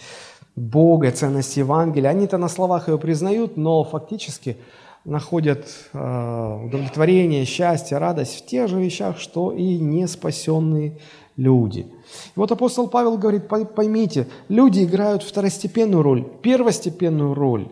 [0.56, 2.10] Бога, ценность Евангелия.
[2.10, 4.56] Они-то на словах ее признают, но фактически
[5.04, 10.98] находят э, удовлетворение, счастье, радость в тех же вещах, что и неспасенные
[11.40, 11.80] люди.
[11.80, 17.68] И вот апостол Павел говорит, поймите, люди играют второстепенную роль, первостепенную роль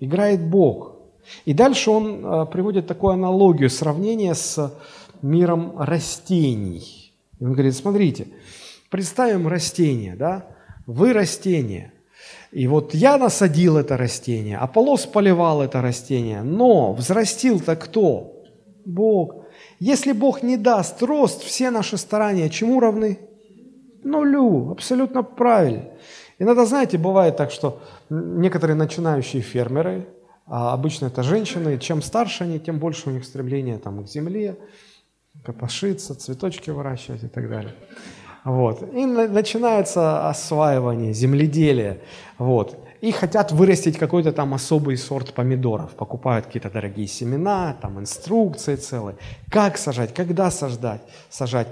[0.00, 0.96] играет Бог.
[1.44, 4.72] И дальше он э, приводит такую аналогию, сравнение с
[5.22, 7.12] миром растений.
[7.38, 8.28] И он говорит, смотрите,
[8.90, 10.46] представим растение, да,
[10.86, 11.92] вы растение,
[12.52, 18.42] и вот я насадил это растение, Аполлос поливал это растение, но взрастил-то кто?
[18.84, 19.45] Бог.
[19.78, 23.18] Если Бог не даст рост, все наши старания чему равны?
[24.04, 25.84] Нулю, абсолютно правильно.
[26.38, 30.06] Иногда, знаете, бывает так, что некоторые начинающие фермеры,
[30.46, 34.56] а обычно это женщины, чем старше они, тем больше у них стремление там, к земле,
[35.44, 37.74] копошиться, цветочки выращивать и так далее.
[38.44, 38.82] Вот.
[38.94, 42.00] И начинается осваивание, земледелие.
[42.38, 42.78] Вот.
[43.00, 45.94] И хотят вырастить какой-то там особый сорт помидоров.
[45.94, 49.16] Покупают какие-то дорогие семена, там инструкции целые.
[49.50, 51.68] Как сажать, когда сажать, сажать.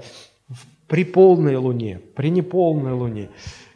[0.87, 3.29] При полной луне, при неполной луне.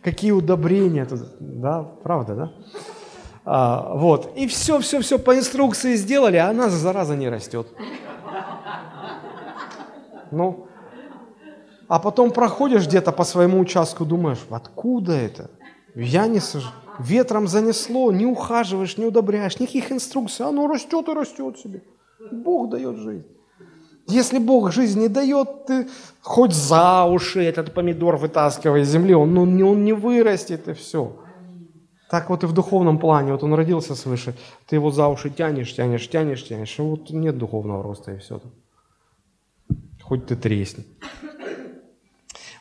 [0.03, 2.51] Какие удобрения тут, да, правда, да?
[3.45, 4.31] А, вот.
[4.35, 7.67] И все, все, все по инструкции сделали, а она, зараза, не растет.
[10.31, 10.67] Ну,
[11.87, 15.49] а потом проходишь где-то по своему участку, думаешь, откуда это?
[15.95, 16.69] Я не сажу.
[16.99, 20.45] Ветром занесло, не ухаживаешь, не удобряешь, никаких инструкций.
[20.45, 21.81] Оно растет и растет себе.
[22.31, 23.25] Бог дает жизнь.
[24.07, 25.87] Если Бог жизнь не дает, ты
[26.21, 31.15] хоть за уши этот помидор вытаскивай из земли, он, он, он не вырастет и все.
[32.09, 33.31] Так вот и в духовном плане.
[33.31, 34.33] Вот он родился свыше,
[34.67, 38.41] ты его за уши тянешь, тянешь, тянешь, тянешь, и вот нет духовного роста и все.
[40.01, 40.85] Хоть ты тресни.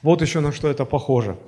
[0.03, 1.39] Вот еще на что это похоже.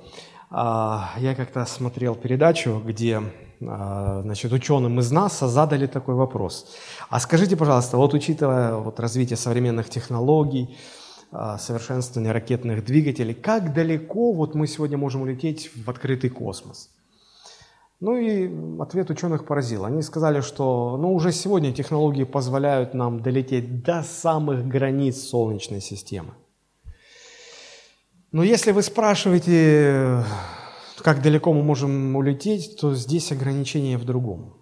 [0.51, 3.21] А, я как-то смотрел передачу, где
[3.65, 6.75] а, значит, ученым из НАСА задали такой вопрос.
[7.09, 10.77] А скажите, пожалуйста, вот учитывая вот развитие современных технологий,
[11.31, 16.89] а, совершенствование ракетных двигателей, как далеко вот мы сегодня можем улететь в открытый космос?
[18.01, 19.85] Ну и ответ ученых поразил.
[19.85, 26.33] Они сказали, что ну, уже сегодня технологии позволяют нам долететь до самых границ Солнечной системы.
[28.31, 30.23] Но если вы спрашиваете,
[30.99, 34.55] как далеко мы можем улететь, то здесь ограничение в другом,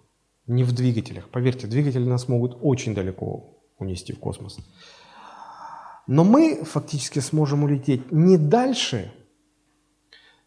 [0.48, 1.28] не в двигателях.
[1.28, 4.58] Поверьте, двигатели нас могут очень далеко унести в космос.
[6.08, 9.12] Но мы фактически сможем улететь не дальше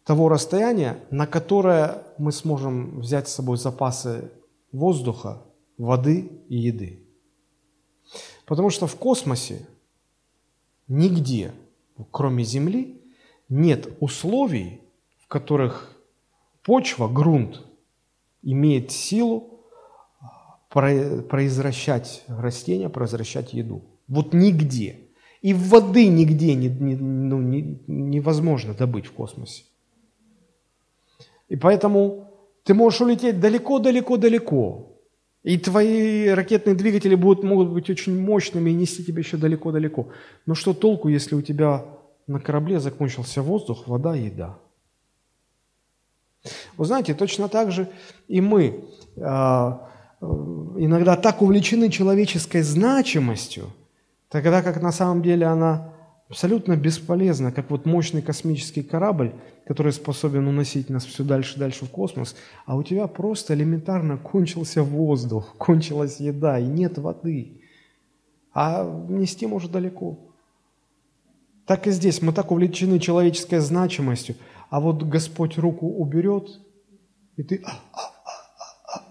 [0.04, 4.30] того расстояния, на которое мы сможем взять с собой запасы
[4.70, 5.42] воздуха,
[5.78, 7.08] воды и еды.
[8.44, 9.66] Потому что в космосе
[10.88, 11.52] нигде,
[12.10, 13.00] кроме Земли,
[13.48, 14.80] нет условий,
[15.18, 15.96] в которых
[16.62, 17.62] почва, грунт
[18.42, 19.60] имеет силу
[20.70, 23.82] произвращать растения, произвращать еду.
[24.08, 25.00] Вот нигде.
[25.40, 29.64] И воды нигде не, не, ну, не, невозможно добыть в космосе.
[31.48, 32.30] И поэтому
[32.64, 34.90] ты можешь улететь далеко-далеко-далеко.
[35.42, 40.08] И твои ракетные двигатели будут, могут быть очень мощными и нести тебя еще далеко-далеко.
[40.46, 41.84] Но что толку, если у тебя
[42.26, 44.58] на корабле закончился воздух, вода еда.
[46.76, 47.90] Вы знаете, точно так же
[48.28, 48.84] и мы
[49.16, 49.88] а,
[50.20, 53.70] иногда так увлечены человеческой значимостью,
[54.28, 55.94] тогда как на самом деле она
[56.28, 59.34] абсолютно бесполезна, как вот мощный космический корабль,
[59.66, 62.34] который способен уносить нас все дальше и дальше в космос,
[62.66, 67.60] а у тебя просто элементарно кончился воздух, кончилась еда и нет воды,
[68.52, 70.33] а нести может далеко.
[71.66, 74.36] Так и здесь мы так увлечены человеческой значимостью,
[74.68, 76.60] а вот Господь руку уберет,
[77.36, 77.62] и ты...
[77.64, 79.02] А, а, а, а.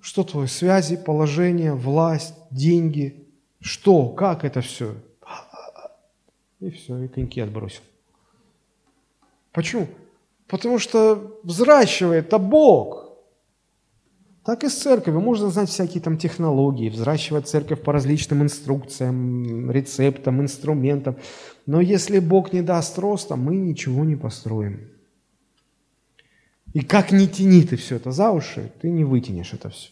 [0.00, 3.26] Что твои связи, положение, власть, деньги?
[3.60, 4.08] Что?
[4.10, 4.94] Как это все?
[5.22, 5.90] А, а, а.
[6.60, 7.82] И все, и коньки отбросил.
[9.52, 9.88] Почему?
[10.46, 13.04] Потому что взращивает-то Бог.
[14.44, 15.20] Так и с церковью.
[15.20, 21.16] Можно знать всякие там технологии, взращивать церковь по различным инструкциям, рецептам, инструментам.
[21.66, 24.90] Но если Бог не даст роста, мы ничего не построим.
[26.72, 29.90] И как ни тяни ты все это за уши, ты не вытянешь это все.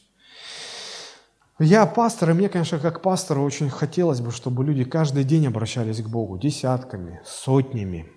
[1.59, 6.03] Я пастор, и мне, конечно, как пастору очень хотелось бы, чтобы люди каждый день обращались
[6.03, 8.09] к Богу десятками, сотнями.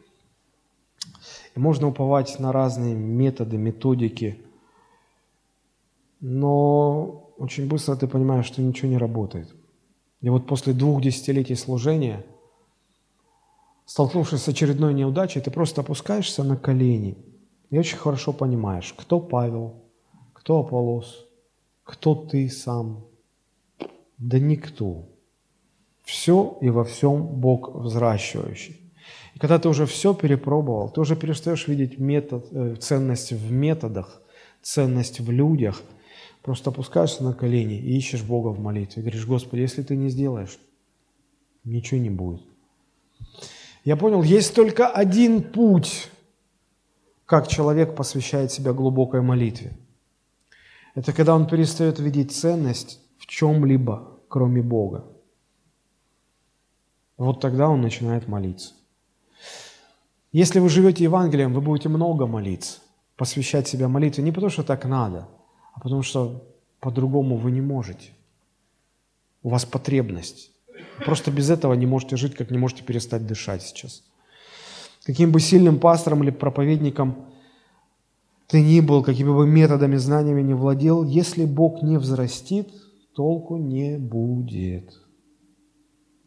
[1.55, 4.41] И можно уповать на разные методы, методики–
[6.27, 9.53] но очень быстро ты понимаешь, что ничего не работает.
[10.21, 12.25] И вот после двух десятилетий служения,
[13.85, 17.17] столкнувшись с очередной неудачей, ты просто опускаешься на колени
[17.69, 19.83] и очень хорошо понимаешь, кто Павел,
[20.33, 21.25] кто Аполос,
[21.83, 23.05] кто ты сам.
[24.17, 25.09] Да никто.
[26.03, 28.79] Все и во всем Бог взращивающий.
[29.33, 34.21] И когда ты уже все перепробовал, ты уже перестаешь видеть метод, э, ценность в методах,
[34.61, 35.81] ценность в людях,
[36.41, 39.01] просто опускаешься на колени и ищешь Бога в молитве.
[39.01, 40.57] И говоришь, Господи, если ты не сделаешь,
[41.63, 42.41] ничего не будет.
[43.85, 46.09] Я понял, есть только один путь,
[47.27, 49.77] как человек посвящает себя глубокой молитве.
[50.95, 55.05] Это когда он перестает видеть ценность в чем-либо, кроме Бога.
[57.17, 58.73] Вот тогда он начинает молиться.
[60.31, 62.79] Если вы живете Евангелием, вы будете много молиться,
[63.15, 65.29] посвящать себя молитве не потому, что так надо,
[65.73, 66.43] а потому что
[66.79, 68.09] по-другому вы не можете.
[69.43, 70.54] У вас потребность.
[71.03, 74.03] Просто без этого не можете жить, как не можете перестать дышать сейчас.
[75.05, 77.25] Каким бы сильным пастором или проповедником
[78.47, 82.69] ты ни был, какими бы методами, знаниями не владел, если Бог не взрастит,
[83.15, 84.93] толку не будет.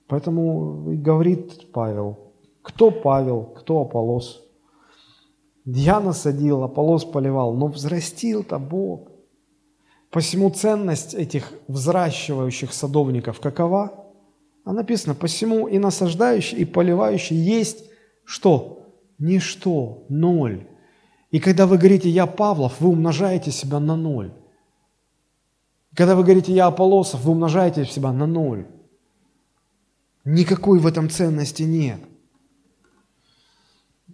[0.08, 4.42] Поэтому и говорит Павел, кто Павел, кто Аполос.
[5.64, 9.08] Я насадил, Аполос поливал, но взрастил-то Бог.
[10.10, 14.07] Посему ценность этих взращивающих садовников какова?
[14.68, 17.86] А написано, посему и насаждающий, и поливающий есть
[18.26, 18.86] что?
[19.18, 20.66] Ничто, ноль.
[21.30, 24.30] И когда вы говорите «я Павлов», вы умножаете себя на ноль.
[25.94, 28.66] Когда вы говорите «я Аполосов», вы умножаете себя на ноль.
[30.26, 32.00] Никакой в этом ценности нет.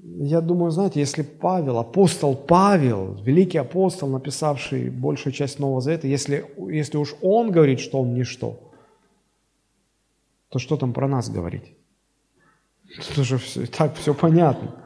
[0.03, 6.49] Я думаю, знаете, если Павел, апостол Павел, великий апостол, написавший большую часть Нового Завета, если,
[6.71, 8.71] если уж он говорит, что он ничто,
[10.49, 11.77] то что там про нас говорить?
[13.09, 14.85] Тут уже все, так все понятно.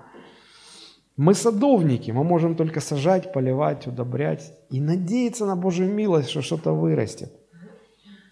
[1.17, 6.73] Мы садовники, мы можем только сажать, поливать, удобрять и надеяться на Божью милость, что что-то
[6.73, 7.33] вырастет.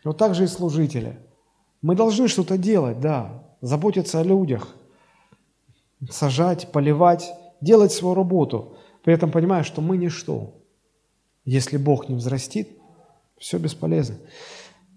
[0.04, 1.18] Вот так же и служители.
[1.82, 4.76] Мы должны что-то делать, да, заботиться о людях,
[6.08, 10.54] сажать, поливать, делать свою работу, при этом понимая, что мы ничто.
[11.44, 12.68] Если Бог не взрастит,
[13.38, 14.16] все бесполезно.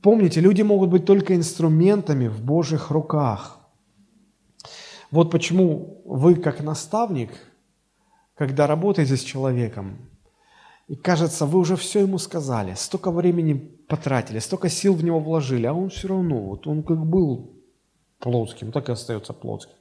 [0.01, 3.59] Помните, люди могут быть только инструментами в Божьих руках.
[5.11, 7.31] Вот почему вы, как наставник,
[8.35, 10.09] когда работаете с человеком,
[10.87, 15.65] и кажется, вы уже все ему сказали, столько времени потратили, столько сил в него вложили,
[15.65, 17.53] а он все равно, вот он как был
[18.19, 19.75] плотским, так и остается плотским.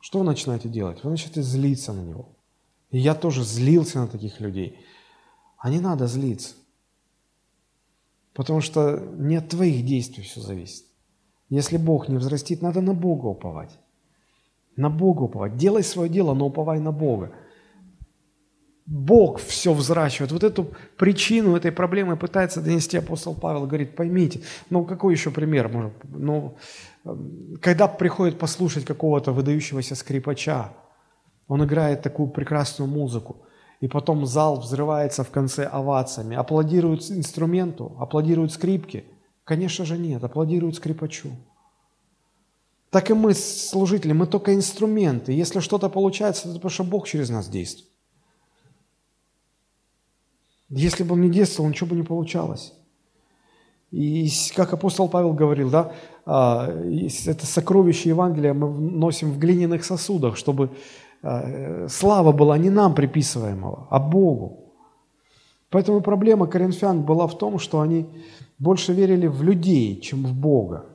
[0.00, 1.04] Что вы начинаете делать?
[1.04, 2.28] Вы начинаете злиться на него.
[2.90, 4.78] И я тоже злился на таких людей.
[5.58, 6.54] А не надо злиться.
[8.34, 10.84] Потому что не от твоих действий все зависит.
[11.50, 13.78] Если Бог не взрастит, надо на Бога уповать.
[14.76, 15.56] На Бога уповать.
[15.56, 17.32] Делай свое дело, но уповай на Бога.
[18.86, 20.32] Бог все взращивает.
[20.32, 20.66] Вот эту
[20.96, 23.66] причину этой проблемы пытается донести апостол Павел.
[23.66, 25.68] Говорит, поймите, ну какой еще пример?
[25.68, 26.56] Может, ну,
[27.60, 30.72] когда приходит послушать какого-то выдающегося скрипача,
[31.48, 33.36] он играет такую прекрасную музыку,
[33.82, 36.36] и потом зал взрывается в конце овациями.
[36.36, 39.04] Аплодируют инструменту, аплодируют скрипке?
[39.42, 41.30] Конечно же нет, аплодируют скрипачу.
[42.90, 45.32] Так и мы, служители, мы только инструменты.
[45.32, 47.90] Если что-то получается, это потому что Бог через нас действует.
[50.68, 52.74] Если бы он не действовал, ничего бы не получалось.
[53.90, 55.92] И как апостол Павел говорил, да,
[56.24, 56.68] а,
[57.26, 60.70] это сокровище Евангелия мы носим в глиняных сосудах, чтобы
[61.88, 64.72] слава была не нам приписываемого, а Богу.
[65.70, 68.06] Поэтому проблема коринфян была в том, что они
[68.58, 70.86] больше верили в людей, чем в Бога.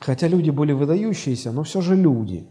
[0.00, 2.46] Хотя люди были выдающиеся, но все же люди.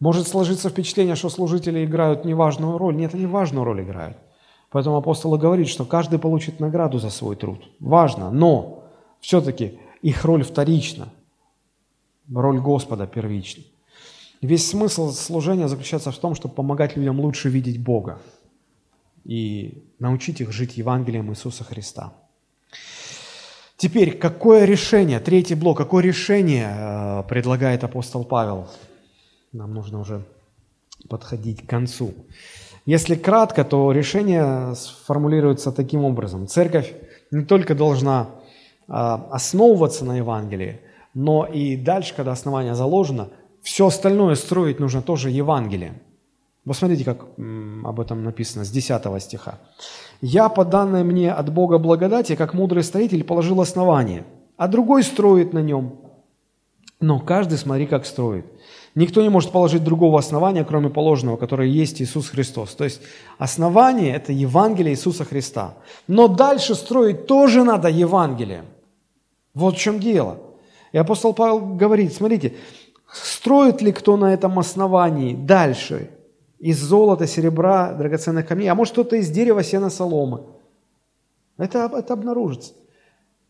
[0.00, 2.96] Может сложиться впечатление, что служители играют неважную роль.
[2.96, 4.16] Нет, они важную роль играют–
[4.72, 7.62] Поэтому апостол говорит, что каждый получит награду за свой труд.
[7.78, 8.84] Важно, но
[9.20, 11.10] все-таки их роль вторична,
[12.32, 13.64] роль Господа первична.
[14.42, 18.20] Весь смысл служения заключается в том, чтобы помогать людям лучше видеть Бога
[19.24, 22.12] и научить их жить Евангелием Иисуса Христа.
[23.76, 28.68] Теперь, какое решение, третий блок, какое решение э, предлагает апостол Павел?
[29.52, 30.24] Нам нужно уже
[31.08, 32.12] подходить к концу.
[32.84, 36.48] Если кратко, то решение сформулируется таким образом.
[36.48, 36.92] Церковь
[37.30, 38.28] не только должна
[38.88, 40.80] а, основываться на Евангелии,
[41.14, 43.28] но и дальше, когда основание заложено,
[43.62, 45.94] все остальное строить нужно тоже Евангелием.
[46.70, 47.22] Смотрите, как
[47.84, 49.58] об этом написано с 10 стиха.
[50.20, 54.24] «Я, по данной мне от Бога благодати, как мудрый строитель, положил основание,
[54.56, 55.98] а другой строит на нем.
[57.00, 58.46] Но каждый смотри, как строит.
[58.94, 62.74] Никто не может положить другого основания, кроме положенного, которое есть Иисус Христос.
[62.74, 63.00] То есть
[63.38, 65.74] основание– это Евангелие Иисуса Христа.
[66.06, 68.64] Но дальше строить тоже надо Евангелие.
[69.54, 70.38] Вот в чем дело.
[70.92, 72.54] И апостол Павел говорит, смотрите,
[73.12, 76.10] строит ли кто на этом основании дальше
[76.58, 80.44] из золота, серебра, драгоценных камней, а может кто-то из дерева, сена, соломы.
[81.58, 82.72] Это, это обнаружится.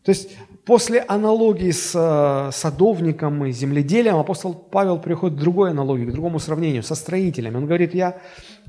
[0.03, 0.35] То есть
[0.65, 6.39] после аналогии с э, садовником и земледелием апостол Павел приходит к другой аналогии, к другому
[6.39, 7.55] сравнению, со строителями.
[7.55, 8.17] Он говорит, я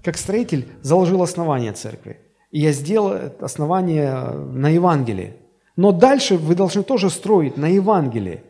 [0.05, 2.20] как строитель заложил основание церкви,
[2.53, 5.34] и я сделал основание на Евангелии.
[5.76, 8.45] Но дальше вы должны тоже строить на Евангелии.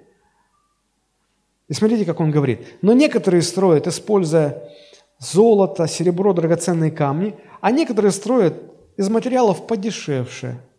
[1.68, 2.60] И смотрите, как он говорит.
[2.82, 4.70] Но некоторые строят, используя
[5.18, 8.54] золото, серебро, драгоценные камни, а некоторые строят
[8.96, 10.60] из материалов подешевше–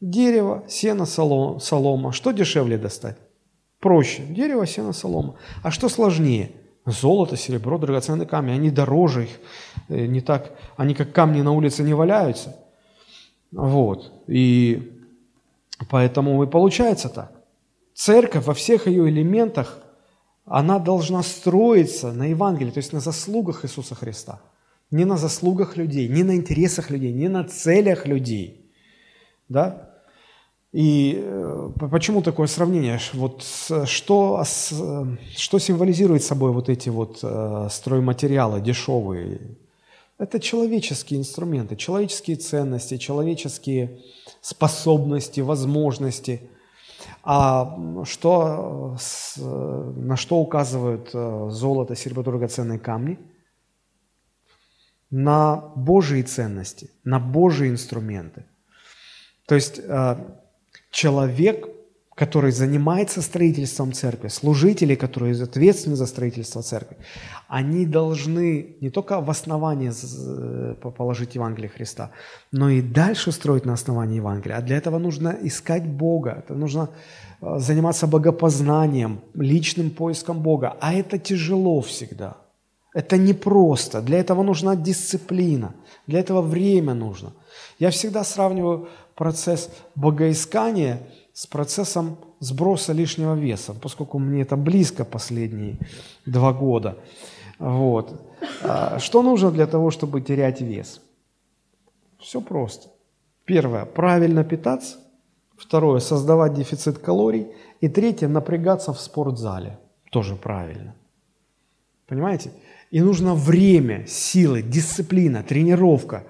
[0.00, 2.12] Дерево, сено, солома.
[2.12, 3.16] Что дешевле достать?
[3.80, 4.22] Проще.
[4.22, 5.34] Дерево, сено, солома.
[5.62, 6.52] А что сложнее?
[6.86, 8.52] Золото, серебро, драгоценные камни.
[8.52, 9.30] Они дороже их.
[9.88, 12.56] Э, не так, они как камни на улице не валяются.
[13.50, 14.12] Вот.
[14.28, 14.92] И
[15.90, 17.32] поэтому и получается так.
[17.94, 19.80] Церковь во всех ее элементах,
[20.50, 24.40] она должна строиться на Евангелии, то есть на заслугах Иисуса Христа.
[24.90, 28.70] Не на заслугах людей, не на интересах людей, не на целях людей.
[29.48, 29.90] Да?
[30.72, 32.98] И э, почему такое сравнение?
[33.14, 33.44] Вот
[33.84, 39.40] что, что символизирует собой вот эти вот э, стройматериалы дешевые?
[40.18, 44.00] Это человеческие инструменты, человеческие ценности, человеческие
[44.40, 46.42] способности, возможности.
[47.30, 47.76] А
[48.06, 48.96] что,
[49.36, 53.18] на что указывают э, золото, серебро, драгоценные камни?
[55.10, 58.46] На Божьи ценности, на Божьи инструменты.
[59.46, 59.78] То есть
[60.90, 61.68] человек,
[62.18, 66.96] который занимается строительством церкви, служители, которые ответственны за строительство церкви,
[67.48, 69.92] они должны не только в основании
[70.80, 72.10] положить Евангелие Христа,
[72.52, 74.56] но и дальше строить на основании Евангелия.
[74.56, 76.88] А для этого нужно искать Бога, это нужно
[77.40, 80.76] э, заниматься богопознанием, личным поиском Бога.
[80.80, 82.36] А это тяжело всегда.
[82.94, 84.02] Это непросто.
[84.02, 85.72] Для этого нужна дисциплина.
[86.08, 87.32] Для этого время нужно.
[87.78, 90.98] Я всегда сравниваю процесс богоискания
[91.38, 95.76] с процессом сброса лишнего веса, поскольку мне это близко последние
[96.26, 96.96] два года.
[97.60, 98.20] Вот.
[98.64, 101.00] А что нужно для того, чтобы терять вес?
[102.18, 102.88] Все просто.
[103.44, 104.96] Первое– правильно питаться.
[105.56, 107.46] Второе– создавать дефицит калорий.
[107.80, 109.78] И третье– напрягаться в спортзале.
[110.10, 110.96] Тоже правильно.
[112.08, 112.50] Понимаете?
[112.90, 116.24] И нужно время, силы, дисциплина, тренировка,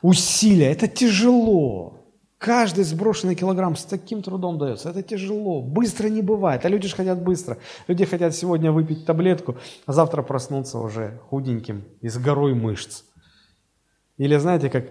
[0.00, 0.72] усилия.
[0.72, 1.97] Это тяжело.
[2.38, 4.90] Каждый сброшенный килограмм с таким трудом дается.
[4.90, 5.60] Это тяжело.
[5.60, 6.64] Быстро не бывает.
[6.64, 7.58] А люди же хотят быстро.
[7.88, 13.02] Люди хотят сегодня выпить таблетку, а завтра проснуться уже худеньким и с горой мышц.
[14.18, 14.84] Или знаете, как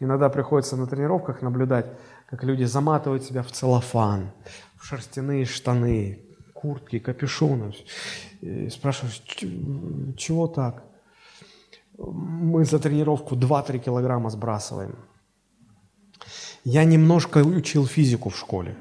[0.00, 1.86] иногда приходится на тренировках наблюдать,
[2.26, 4.30] как люди заматывают себя в целлофан,
[4.76, 6.20] в шерстяные штаны,
[6.54, 7.74] куртки, капюшоны.
[8.40, 9.22] И спрашиваешь,
[10.16, 10.84] чего так?
[11.98, 14.96] Мы за тренировку 2-3 килограмма сбрасываем.
[16.64, 18.76] Я немножко учил физику в школе,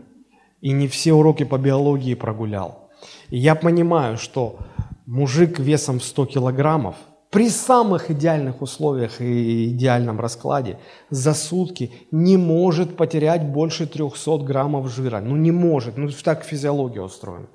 [0.62, 2.90] и не все уроки по биологии прогулял.
[3.30, 4.60] И я понимаю, что
[5.06, 6.96] мужик весом в 100 килограммов
[7.30, 10.80] при самых идеальных условиях и идеальном раскладе
[11.10, 15.20] за сутки не может потерять больше 300 граммов жира.
[15.20, 17.48] Ну не может, ну так физиология устроена.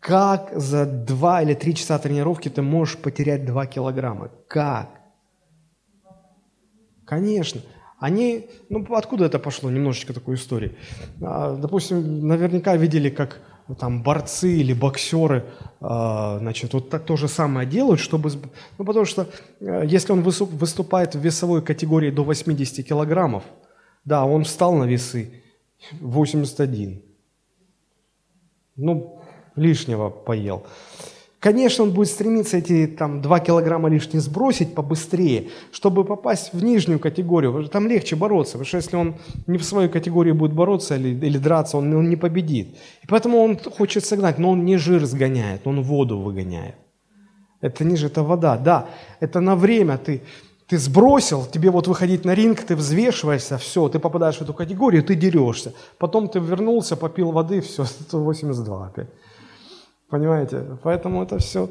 [0.00, 4.30] Как за 2 или 3 часа тренировки ты можешь потерять 2 килограмма?
[4.48, 4.90] Как?
[7.06, 7.62] Конечно.
[7.98, 10.76] Они, ну откуда это пошло, немножечко такой истории.
[11.22, 13.40] А, допустим, наверняка видели, как
[13.78, 15.46] там борцы или боксеры,
[15.80, 18.30] а, значит, вот так то же самое делают, чтобы,
[18.78, 19.28] ну потому что
[19.60, 23.44] э, если он выступает в весовой категории до 80 килограммов,
[24.04, 25.42] да, он встал на весы
[26.00, 27.02] 81,
[28.76, 29.22] ну
[29.56, 30.66] лишнего поел.
[31.46, 36.98] Конечно, он будет стремиться эти там, 2 килограмма лишние сбросить побыстрее, чтобы попасть в нижнюю
[36.98, 37.68] категорию.
[37.68, 39.14] Там легче бороться, потому что если он
[39.46, 42.74] не в своей категории будет бороться или, или драться, он, он не победит.
[43.04, 46.74] И поэтому он хочет согнать, но он не жир сгоняет, он воду выгоняет.
[47.60, 48.56] Это ниже, это вода.
[48.56, 48.88] Да,
[49.20, 50.22] это на время ты,
[50.66, 55.04] ты сбросил, тебе вот выходить на ринг, ты взвешиваешься, все, ты попадаешь в эту категорию,
[55.04, 55.74] ты дерешься.
[55.98, 59.08] Потом ты вернулся, попил воды, все, 182 опять.
[60.08, 60.78] Понимаете?
[60.82, 61.68] Поэтому это все,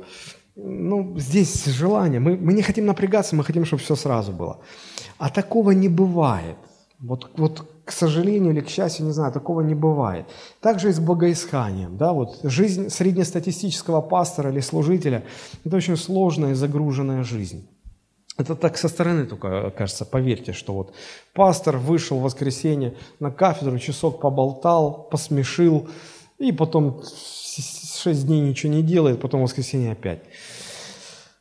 [0.56, 2.20] ну, здесь желание.
[2.20, 4.60] Мы, мы не хотим напрягаться, мы хотим, чтобы все сразу было.
[5.18, 6.58] А такого не бывает.
[7.00, 10.26] Вот, вот к сожалению или к счастью, не знаю, такого не бывает.
[10.62, 11.98] Также и с богоисканием.
[11.98, 15.24] Да, вот жизнь среднестатистического пастора или служителя–
[15.66, 17.68] это очень сложная и загруженная жизнь.
[18.38, 20.94] Это так со стороны только кажется, поверьте, что вот
[21.34, 25.88] пастор вышел в воскресенье на кафедру, часок поболтал, посмешил,
[26.38, 27.02] и потом
[28.06, 30.20] шесть дней ничего не делает, потом воскресенье опять.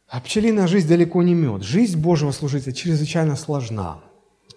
[0.08, 1.62] А пчелиная жизнь далеко не мед.
[1.62, 3.98] Жизнь Божьего служителя чрезвычайно сложна.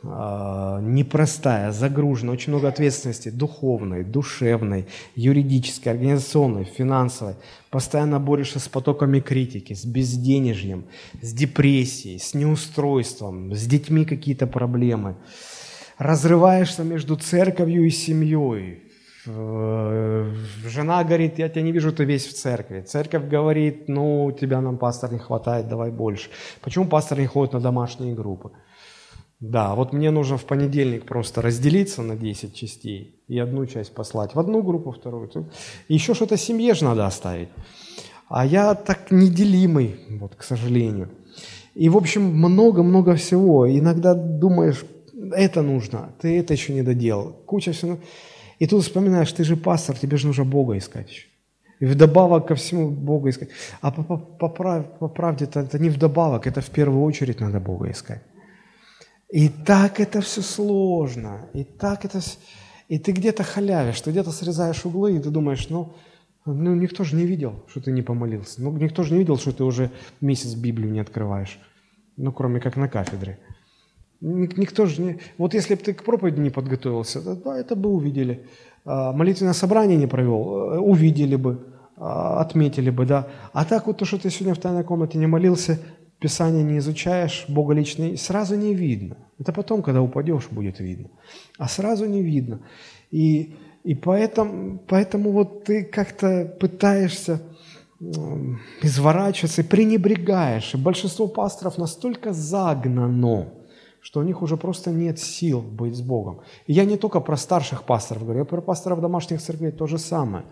[0.03, 4.85] А, непростая, загружена, очень много ответственности духовной, душевной,
[5.15, 7.35] юридической, организационной, финансовой.
[7.71, 10.85] Постоянно борешься с потоками критики, с безденежьем,
[11.21, 15.17] с депрессией, с неустройством, с детьми какие-то проблемы.
[15.97, 18.86] Разрываешься между церковью и семьей.
[19.27, 20.33] Э,
[20.65, 22.81] жена говорит, я тебя не вижу, ты весь в церкви.
[22.81, 26.29] Церковь говорит, ну, тебя нам, пастор, не хватает, давай больше.
[26.61, 28.51] Почему пастор не ходит на домашние группы?
[29.39, 34.33] Да, вот мне нужно в понедельник просто разделиться на 10 частей и одну часть послать
[34.33, 35.29] в одну группу, вторую.
[35.87, 37.49] Еще что-то семье же надо оставить.
[38.29, 41.09] А я так неделимый, вот, к сожалению.
[41.75, 43.69] И, в общем, много-много всего.
[43.69, 44.83] Иногда думаешь,
[45.31, 47.33] это нужно, ты это еще не доделал.
[47.45, 47.99] Куча всего.
[48.59, 51.27] И тут вспоминаешь, ты же пастор, тебе же нужно Бога искать еще.
[51.79, 53.49] И вдобавок ко всему Бога искать.
[53.81, 57.59] А по, по, по, по правде это, это не вдобавок, это в первую очередь надо
[57.59, 58.21] Бога искать.
[59.29, 62.19] И так это все сложно, и так это...
[62.87, 65.93] И ты где-то халявишь, ты где-то срезаешь углы, и ты думаешь, ну,
[66.45, 68.61] ну, никто же не видел, что ты не помолился.
[68.61, 71.59] Ну, никто же не видел, что ты уже месяц Библию не открываешь.
[72.15, 73.37] Ну, кроме как на кафедре.
[74.21, 75.19] Никто же не...
[75.37, 78.45] Вот если бы ты к проповеди не подготовился, то, да, это бы увидели.
[78.85, 81.67] А, молитвенное собрание не провел, э, увидели бы,
[81.97, 83.27] а, отметили бы, да.
[83.53, 85.79] А так вот то, что ты сегодня в тайной комнате не молился,
[86.19, 89.17] Писание не изучаешь, Бога лично, сразу не видно.
[89.39, 91.09] Это потом, когда упадешь, будет видно.
[91.59, 92.61] А сразу не видно.
[93.11, 97.41] И, и поэтому, поэтому вот ты как-то пытаешься
[98.81, 100.73] изворачиваться и пренебрегаешь.
[100.73, 103.53] И большинство пасторов настолько загнано,
[104.07, 106.39] что у них уже просто нет сил быть с Богом.
[106.65, 109.97] И я не только про старших пасторов говорю, я про пасторов домашних церквей то же
[109.97, 110.45] самое.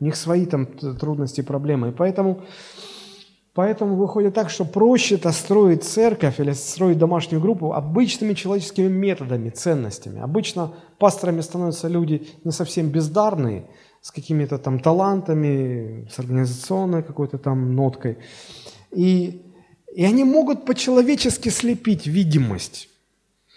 [0.00, 1.88] У них свои там трудности, проблемы.
[1.88, 2.40] И поэтому
[3.54, 10.22] Поэтому выходит так, что проще-то строить церковь или строить домашнюю группу обычными человеческими методами, ценностями.
[10.22, 13.66] Обычно пасторами становятся люди не совсем бездарные,
[14.00, 18.16] с какими-то там талантами, с организационной какой-то там ноткой.
[18.90, 19.42] И,
[19.94, 22.88] и они могут по-человечески слепить видимость,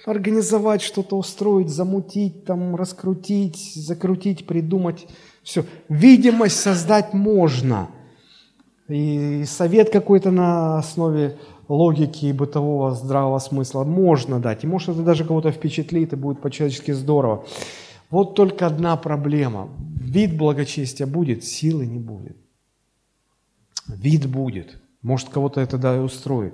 [0.07, 5.07] организовать что-то, устроить, замутить, там, раскрутить, закрутить, придумать.
[5.43, 5.65] Все.
[5.89, 7.89] Видимость создать можно–
[8.87, 11.37] и совет какой-то на основе
[11.67, 14.63] логики и бытового здравого смысла можно дать.
[14.63, 17.45] И может это даже кого-то впечатлит, и будет по-человечески здорово.
[18.11, 19.69] Вот только одна проблема.
[19.99, 22.37] Вид благочестия будет, силы не будет.
[23.87, 24.79] Вид будет.
[25.01, 26.53] Может, кого-то это да и устроит.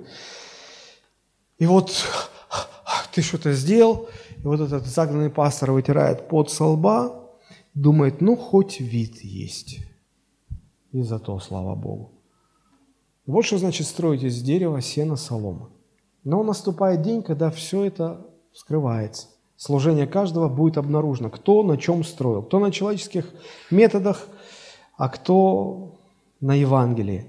[1.58, 1.92] И вот
[3.12, 4.08] ты что-то сделал,
[4.38, 7.30] и вот этот загнанный пастор вытирает пот со лба,
[7.74, 9.78] думает, ну, хоть вид есть.
[10.92, 12.12] И за то, слава Богу.
[13.26, 15.70] Вот что значит строить из дерева, сена, солома.
[16.24, 19.28] Но наступает день, когда все это скрывается.
[19.56, 22.42] Служение каждого будет обнаружено, кто на чем строил.
[22.42, 23.32] Кто на человеческих
[23.70, 24.26] методах,
[24.96, 26.00] а кто
[26.40, 27.26] на Евангелии.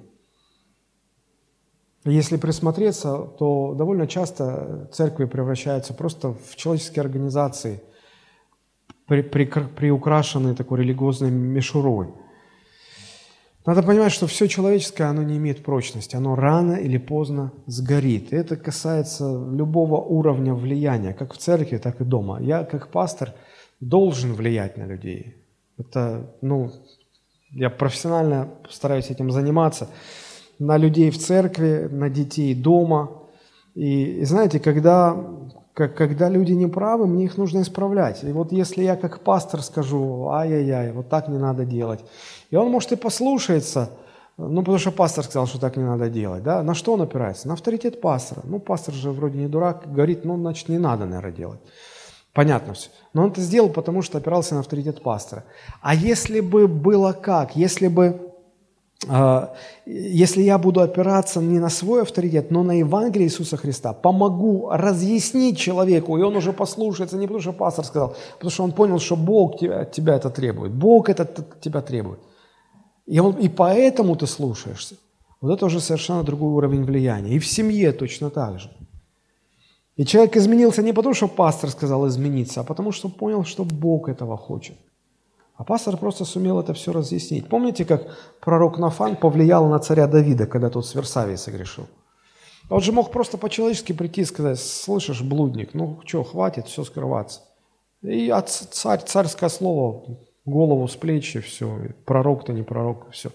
[2.05, 7.81] Если присмотреться, то довольно часто церкви превращаются просто в человеческие организации,
[9.07, 12.13] при, при, приукрашенные такой религиозной мишурой–
[13.65, 18.33] надо понимать, что все человеческое, оно не имеет прочности, оно рано или поздно сгорит.
[18.33, 22.41] И это касается любого уровня влияния, как в церкви, так и дома.
[22.41, 23.33] Я, как пастор,
[23.79, 25.37] должен влиять на людей.
[25.77, 26.71] Это, ну,
[27.51, 29.87] я профессионально стараюсь этим заниматься.
[30.63, 33.09] На людей в церкви, на детей дома.
[33.75, 35.17] И, и знаете, когда,
[35.73, 38.23] как, когда люди не правы, мне их нужно исправлять.
[38.23, 41.99] И вот если я как пастор скажу, ай-яй-яй, вот так не надо делать,
[42.49, 43.89] и он, может, и послушается,
[44.37, 46.43] ну, потому что пастор сказал, что так не надо делать.
[46.43, 46.63] Да?
[46.63, 47.47] На что он опирается?
[47.47, 48.41] На авторитет пастора.
[48.45, 51.59] Ну, пастор же вроде не дурак, говорит, ну, значит, не надо, наверное, делать.
[52.33, 52.89] Понятно все.
[53.13, 55.43] Но он это сделал, потому что опирался на авторитет пастора.
[55.81, 57.55] А если бы было как?
[57.55, 58.32] Если бы
[59.85, 65.57] если я буду опираться не на свой авторитет, но на Евангелие Иисуса Христа, помогу разъяснить
[65.57, 69.15] человеку, и он уже послушается не потому, что пастор сказал, потому что он понял, что
[69.15, 71.27] Бог тебя, тебя это требует, Бог это
[71.61, 72.19] тебя требует.
[73.05, 74.95] И, он, и поэтому ты слушаешься.
[75.41, 77.35] Вот это уже совершенно другой уровень влияния.
[77.35, 78.69] И в семье точно так же.
[79.97, 84.09] И человек изменился не потому, что пастор сказал измениться, а потому, что понял, что Бог
[84.09, 84.75] этого хочет.
[85.63, 87.47] А пастор просто сумел это все разъяснить.
[87.47, 88.05] Помните, как
[88.41, 91.87] пророк Нафан повлиял на царя Давида, когда тот с Версавией согрешил?
[92.69, 97.43] Он же мог просто по-человечески прийти и сказать, слышишь, блудник, ну что, хватит, все скрываться.
[98.01, 100.03] И от царь, царское слово,
[100.43, 103.29] голову с плечи, все, пророк-то не пророк, все.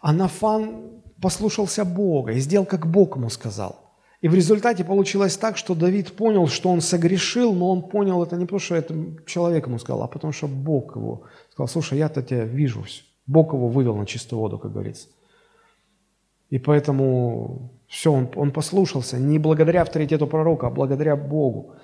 [0.00, 3.91] А Нафан послушался Бога и сделал, как Бог ему сказал.
[4.22, 8.36] И в результате получилось так, что Давид понял, что он согрешил, но он понял это
[8.36, 8.94] не потому, что это
[9.26, 12.84] человек ему сказал, а потому что Бог его сказал, слушай, я-то тебя вижу.
[13.26, 15.08] Бог его вывел на чистую воду, как говорится.
[16.50, 21.74] И поэтому все, он, он послушался не благодаря авторитету пророка, а благодаря Богу.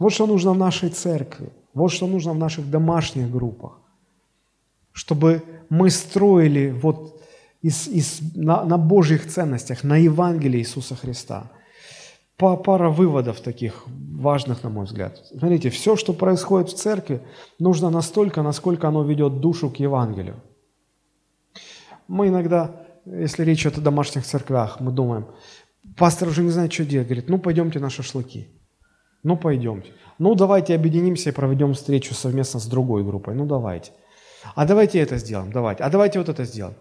[0.00, 3.78] Вот что нужно в нашей церкви, вот что нужно в наших домашних группах,
[4.92, 7.22] чтобы мы строили вот
[7.62, 11.52] из, из, на, на Божьих ценностях, на Евангелии Иисуса Христа.
[12.36, 15.24] Пара выводов таких важных, на мой взгляд.
[15.38, 17.22] Смотрите, все, что происходит в церкви,
[17.58, 20.36] нужно настолько, насколько оно ведет душу к Евангелию.
[22.08, 25.26] Мы иногда, если речь идет о домашних церквях, мы думаем,
[25.96, 27.08] пастор уже не знает, что делать.
[27.08, 28.48] Говорит, ну пойдемте на шашлыки.
[29.22, 29.92] Ну пойдемте.
[30.18, 33.34] Ну давайте объединимся и проведем встречу совместно с другой группой.
[33.34, 33.92] Ну давайте.
[34.54, 35.82] А давайте это сделаем, давайте.
[35.82, 36.76] А давайте вот это сделаем.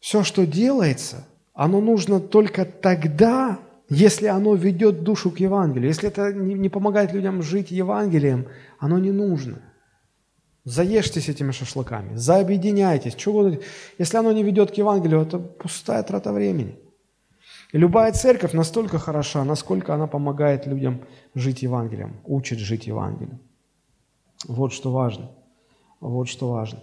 [0.00, 5.88] Все, что делается, оно нужно только тогда, если оно ведет душу к Евангелию.
[5.88, 8.46] Если это не, помогает людям жить Евангелием,
[8.78, 9.60] оно не нужно.
[10.64, 13.14] Заешьтесь этими шашлыками, заобъединяйтесь.
[13.16, 13.52] Чего,
[13.98, 16.78] если оно не ведет к Евангелию, это пустая трата времени.
[17.72, 21.00] И любая церковь настолько хороша, насколько она помогает людям
[21.34, 23.40] жить Евангелием, учит жить Евангелием.
[24.46, 25.30] Вот что важно.
[26.00, 26.80] Вот что важно.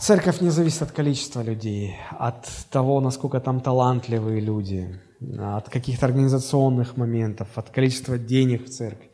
[0.00, 5.00] Церковь не зависит от количества людей, от того, насколько там талантливые люди,
[5.38, 9.10] от каких-то организационных моментов, от количества денег в церкви.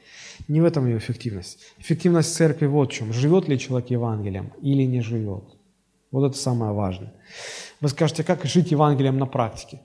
[0.49, 1.59] Не в этом ее эффективность.
[1.79, 3.13] Эффективность церкви вот в чем.
[3.13, 5.45] Живет ли человек Евангелием или не живет.
[6.13, 7.13] Вот это самое важное.
[7.81, 9.81] Вы скажете, как жить Евангелием на практике?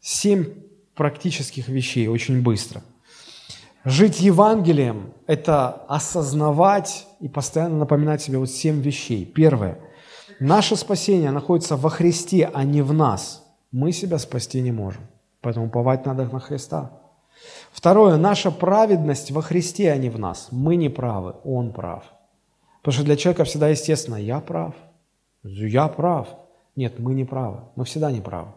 [0.00, 0.46] Семь
[0.94, 2.82] практических вещей очень быстро.
[3.84, 9.24] Жить Евангелием– это осознавать и постоянно напоминать себе вот семь вещей.
[9.24, 9.78] Первое–
[10.40, 13.42] Наше спасение находится во Христе, а не в нас.
[13.72, 15.02] Мы себя спасти не можем.
[15.46, 16.90] Поэтому уповать надо на Христа.
[17.70, 18.16] Второе.
[18.16, 20.48] Наша праведность во Христе, а не в нас.
[20.50, 22.02] Мы не правы, Он прав.
[22.82, 24.74] Потому что для человека всегда естественно, я прав,
[25.44, 26.26] я прав.
[26.74, 28.54] Нет, мы не правы, мы всегда не правы.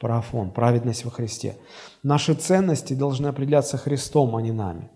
[0.00, 1.58] Прав Он, праведность во Христе.
[2.02, 4.90] Наши ценности должны определяться Христом, а не нами.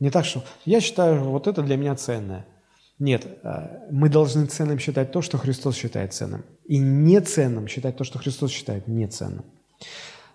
[0.00, 2.46] Не так, что я считаю, вот это для меня ценное–
[2.98, 6.46] нет, э, мы должны ценным считать то, что Христос считает ценным.
[6.64, 9.44] И неценным считать то, что Христос считает неценным.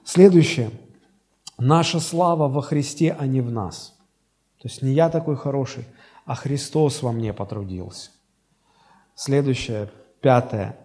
[0.04, 0.72] Следующее.
[1.58, 3.96] Наша слава во Христе, а не в нас.
[4.62, 5.86] То есть не я такой хороший,
[6.26, 8.12] а Христос во мне потрудился.
[9.16, 9.90] Следующее,
[10.22, 10.78] пятое.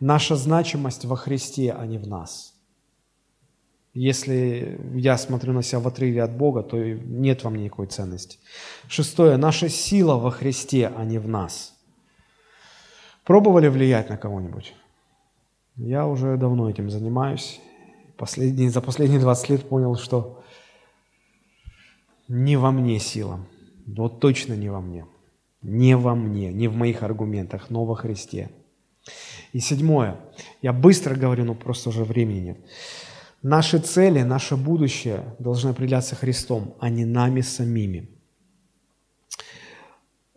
[0.00, 2.52] Наша значимость во Христе, а не в нас–
[3.94, 8.38] если я смотрю на себя в отрыве от Бога, то нет во мне никакой ценности.
[8.88, 9.36] Шестое.
[9.36, 11.74] Наша сила во Христе, а не в нас.
[13.22, 14.74] Пробовали влиять на кого-нибудь?
[15.76, 17.60] Я уже давно этим занимаюсь.
[18.16, 20.42] Последние, за последние 20 лет понял, что
[22.28, 23.40] не во мне сила.
[23.86, 25.06] Вот точно не во мне.
[25.62, 28.50] Не во мне, не в моих аргументах, но во Христе.
[29.52, 30.20] И седьмое.
[30.62, 32.58] Я быстро говорю, но просто уже времени нет.
[33.42, 38.08] Наши цели, наше будущее должны определяться Христом, а не нами самими.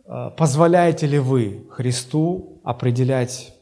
[0.04, 3.54] Э, позволяете ли вы Христу определять,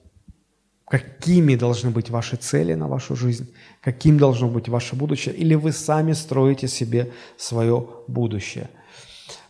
[0.87, 5.73] какими должны быть ваши цели на вашу жизнь, каким должно быть ваше будущее, или вы
[5.73, 8.71] сами строите себе свое будущее?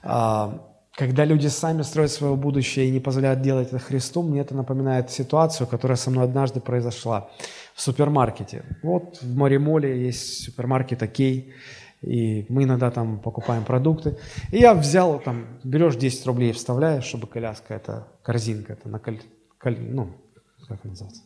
[0.03, 4.55] А, когда люди сами строят свое будущее и не позволяют делать это Христу, мне это
[4.55, 7.29] напоминает ситуацию, которая со мной однажды произошла
[7.75, 8.65] в супермаркете.
[8.83, 11.53] Вот в Моремоле есть супермаркет «Окей»,
[12.01, 14.17] и мы иногда там покупаем продукты.
[14.53, 19.21] И я взял, там, берешь 10 рублей, вставляешь, чтобы коляска, это корзинка, это на коль,
[19.59, 20.15] коль, ну,
[20.69, 21.23] как называется?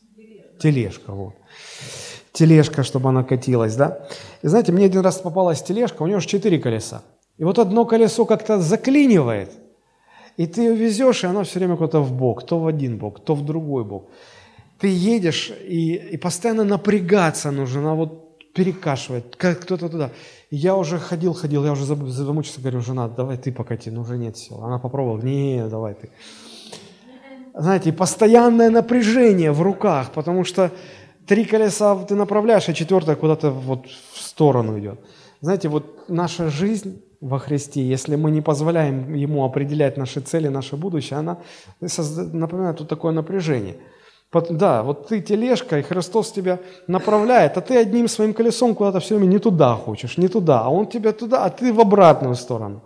[0.61, 1.35] Тележка, вот.
[2.33, 4.07] Тележка, чтобы она катилась, да.
[4.43, 7.03] И знаете, мне один раз попалась тележка, у нее же 4 колеса.
[7.39, 9.51] И вот одно колесо как-то заклинивает,
[10.37, 13.21] и ты ее везешь, и оно все время куда-то в бок, то в один бок,
[13.25, 14.11] то в другой бок
[14.81, 20.11] ты едешь, и, и постоянно напрягаться нужно, она вот перекашивает, как кто-то туда.
[20.51, 24.17] И я уже ходил, ходил, я уже замучился, говорю, жена, давай ты покати, ну уже
[24.17, 24.65] нет сил.
[24.65, 26.11] Она попробовала, не, давай ты.
[27.55, 30.71] Знаете, постоянное напряжение в руках, потому что
[31.27, 35.01] три колеса ты направляешь, а четвертое куда-то вот в сторону идет.
[35.41, 40.77] Знаете, вот наша жизнь во Христе, если мы не позволяем Ему определять наши цели, наше
[40.77, 41.39] будущее, она
[42.33, 43.77] напоминает вот такое напряжение–
[44.33, 49.17] Да, вот ты тележка, и Христос тебя направляет, а ты одним своим колесом куда-то все
[49.17, 52.81] время не туда хочешь, не туда, а Он тебя туда, а ты в обратную сторону.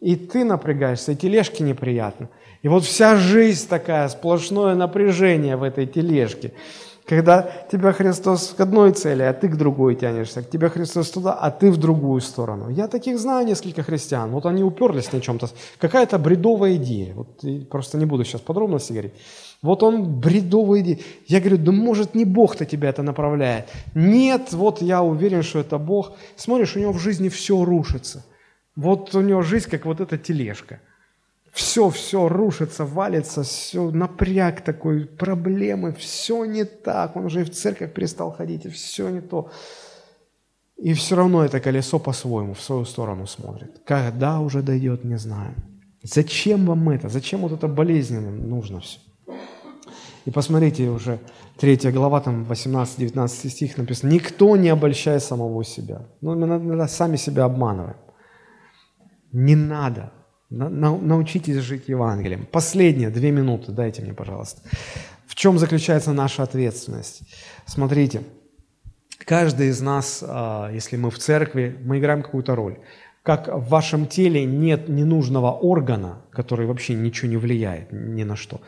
[0.00, 2.28] И ты напрягаешься, и тележке неприятно.
[2.62, 6.52] И вот вся жизнь такая, сплошное напряжение в этой тележке.
[7.06, 11.34] Когда тебя Христос к одной цели, а ты к другой тянешься, к тебе Христос туда,
[11.34, 12.68] а ты в другую сторону.
[12.68, 14.32] Я таких знаю несколько христиан.
[14.32, 15.48] Вот они уперлись на чем-то.
[15.78, 17.14] Какая-то бредовая идея.
[17.14, 19.14] Вот просто не буду сейчас подробности говорить.
[19.62, 20.98] Вот он бредовая идея.
[21.28, 23.68] Я говорю, да может не Бог-то тебя это направляет.
[23.94, 26.12] Нет, вот я уверен, что это Бог.
[26.34, 28.26] Смотришь, у него в жизни все рушится.
[28.74, 30.80] Вот у него жизнь как вот эта тележка
[31.56, 37.50] все, все рушится, валится, все, напряг такой, проблемы, все не так, он уже и в
[37.50, 39.50] церковь перестал ходить, и все не то.
[40.76, 43.80] И все равно это колесо по-своему, в свою сторону смотрит.
[43.86, 45.54] Когда уже дойдет, не знаю.
[46.02, 47.08] Зачем вам это?
[47.08, 48.98] Зачем вот это болезненно нужно все?
[50.26, 51.18] И посмотрите уже,
[51.56, 56.02] третья глава, там 18-19 стих написано, «Никто не обольщает самого себя».
[56.20, 57.96] Ну, мы иногда сами себя обманываем.
[59.32, 60.12] Не надо
[60.50, 62.46] Научитесь жить Евангелием.
[62.46, 64.62] Последние две минуты дайте мне, пожалуйста.
[65.26, 67.22] В чем заключается наша ответственность?
[67.66, 68.22] Смотрите,
[69.18, 72.78] каждый из нас, а, если мы в церкви, мы играем какую-то роль.
[73.24, 78.60] Как в вашем теле нет ненужного органа, который вообще ничего не влияет ни на что,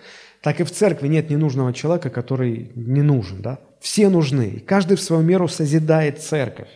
[0.43, 3.41] так и в церкви нет ненужного человека, который не нужен.
[3.41, 3.61] Да?
[3.81, 4.49] Все нужны.
[4.49, 6.69] И каждый в свою меру созидает церковь.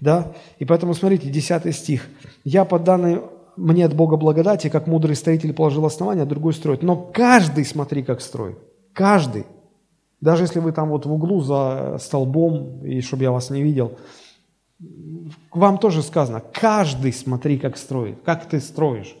[0.00, 0.34] Да?
[0.60, 2.06] И поэтому смотрите, 10 стих.
[2.44, 3.20] «Я по данной
[3.56, 6.82] мне от Бога благодати, как мудрый строитель положил основание, а другой строит.
[6.82, 8.58] Но каждый, смотри, как строит.
[8.92, 9.46] Каждый.
[10.20, 13.98] Даже если вы там вот в углу за столбом, и чтобы я вас не видел,
[15.52, 19.16] вам тоже сказано, каждый смотри, как строит, как ты строишь.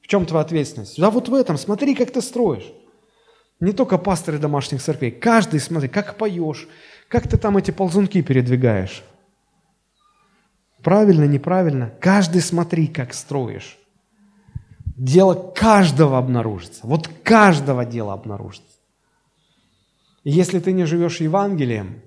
[0.00, 1.00] В чем твоя ответственность?
[1.00, 2.72] Да вот в этом, смотри, как ты строишь.
[3.60, 6.68] Не только пасторы домашних церквей, каждый смотри, как поешь,
[7.08, 9.02] как ты там эти ползунки передвигаешь.
[10.84, 11.94] Правильно, неправильно.
[11.98, 13.78] Каждый смотри, как строишь.
[14.96, 16.80] Дело каждого обнаружится.
[16.86, 18.68] Вот каждого дела обнаружится.
[20.24, 22.02] И если ты не живешь Евангелием,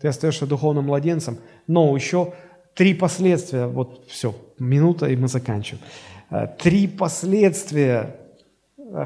[0.00, 2.34] ты остаешься духовным младенцем, но еще
[2.74, 5.82] три последствия, вот все, минута, и мы заканчиваем.
[6.30, 8.20] Э, три последствия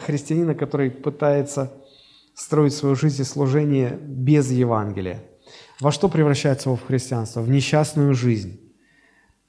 [0.05, 1.73] христианина, который пытается
[2.35, 5.23] строить свою жизнь и служение без Евангелия.
[5.81, 7.41] Во что превращается его в христианство?
[7.41, 8.62] В несчастную жизнь.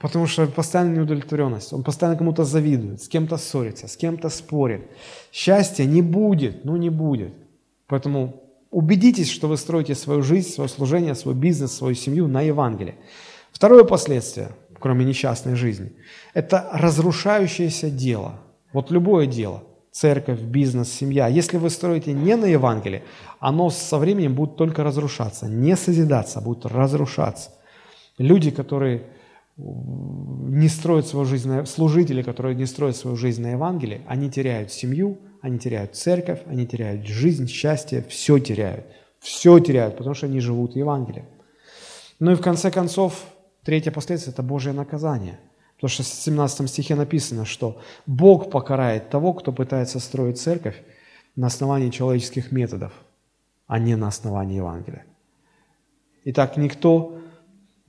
[0.03, 1.71] Потому что постоянно неудовлетворенность.
[1.71, 4.81] Он постоянно кому-то завидует, с кем-то ссорится, с кем-то спорит.
[5.31, 7.33] Счастья не будет, ну не будет.
[7.87, 12.95] Поэтому убедитесь, что вы строите свою жизнь, свое служение, свой бизнес, свою семью на Евангелии.
[13.53, 15.93] Второе последствие, кроме несчастной жизни,
[16.33, 18.41] это разрушающееся дело.
[18.73, 21.29] Вот любое дело, церковь, бизнес, семья.
[21.29, 23.03] Если вы строите не на Евангелии,
[23.39, 27.51] оно со временем будет только разрушаться, не созидаться, а будет разрушаться.
[28.17, 29.03] Люди, которые
[29.57, 34.71] не строят свою жизнь, на, служители, которые не строят свою жизнь на Евангелии, они теряют
[34.71, 38.85] семью, они теряют церковь, они теряют жизнь, счастье, все теряют.
[39.19, 41.25] Все теряют, потому что они живут Евангелием.
[42.19, 43.25] Ну и в конце концов,
[43.63, 45.39] третье последствие– это Божье наказание.
[45.75, 50.81] Потому что в 17 стихе написано, что Бог покарает того, кто пытается строить церковь
[51.35, 52.93] на основании человеческих методов,
[53.67, 55.05] а не на основании Евангелия.
[56.25, 57.19] Итак, никто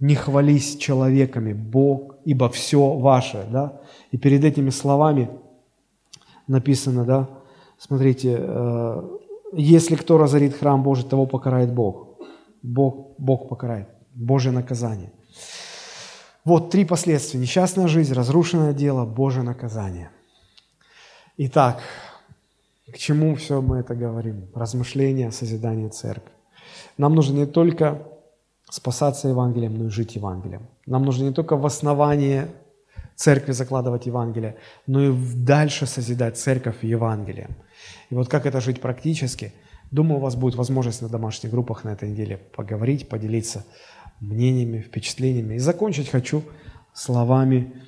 [0.05, 3.81] не хвались человеками, Бог, ибо все ваше, да?
[4.13, 5.31] И перед этими словами
[6.47, 7.29] написано, да,
[7.79, 9.03] смотрите, э,
[9.55, 12.19] если кто разорит храм Божий, того покарает Бог.
[12.63, 13.89] Бог, Бог покарает.
[14.15, 15.11] Божье наказание.
[16.45, 17.41] Вот три последствия.
[17.41, 20.11] Несчастная жизнь, разрушенное дело, Божье наказание.
[21.39, 21.81] Итак,
[22.93, 24.49] к чему все мы это говорим?
[24.55, 26.31] Размышления, созидание церкви.
[26.99, 28.07] Нам нужно не только
[28.75, 30.63] спасаться Евангелием, но и жить Евангелием.
[30.87, 32.49] Нам нужно не только в основании
[33.15, 34.57] церкви закладывать Евангелие,
[34.89, 37.51] но и дальше созидать церковь Евангелием.
[38.11, 39.53] И вот как это жить практически,
[39.93, 43.65] думаю, у вас будет возможность на домашних группах на этой неделе поговорить, поделиться
[44.19, 45.55] мнениями, впечатлениями.
[45.55, 46.43] И закончить хочу
[46.93, 47.81] словами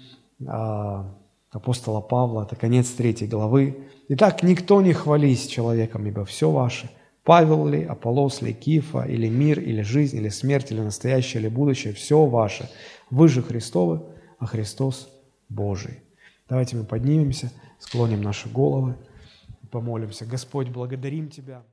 [0.47, 1.17] а,
[1.51, 3.89] апостола Павла, это конец третьей главы.
[4.09, 6.89] «Итак, никто не хвались человеком, ибо все ваше–
[7.27, 11.93] Павел ли, Аполлос ли, Кифа, или мир, или жизнь, или смерть, или настоящее, или будущее,
[11.93, 12.71] все ваше.
[13.11, 14.01] Вы же Христовы,
[14.39, 15.09] а Христос
[15.49, 16.05] Божий.
[16.49, 17.51] Давайте мы поднимемся,
[17.81, 18.95] склоним наши головы,
[19.73, 20.25] помолимся.
[20.25, 21.65] Господь, благодарим Тебя.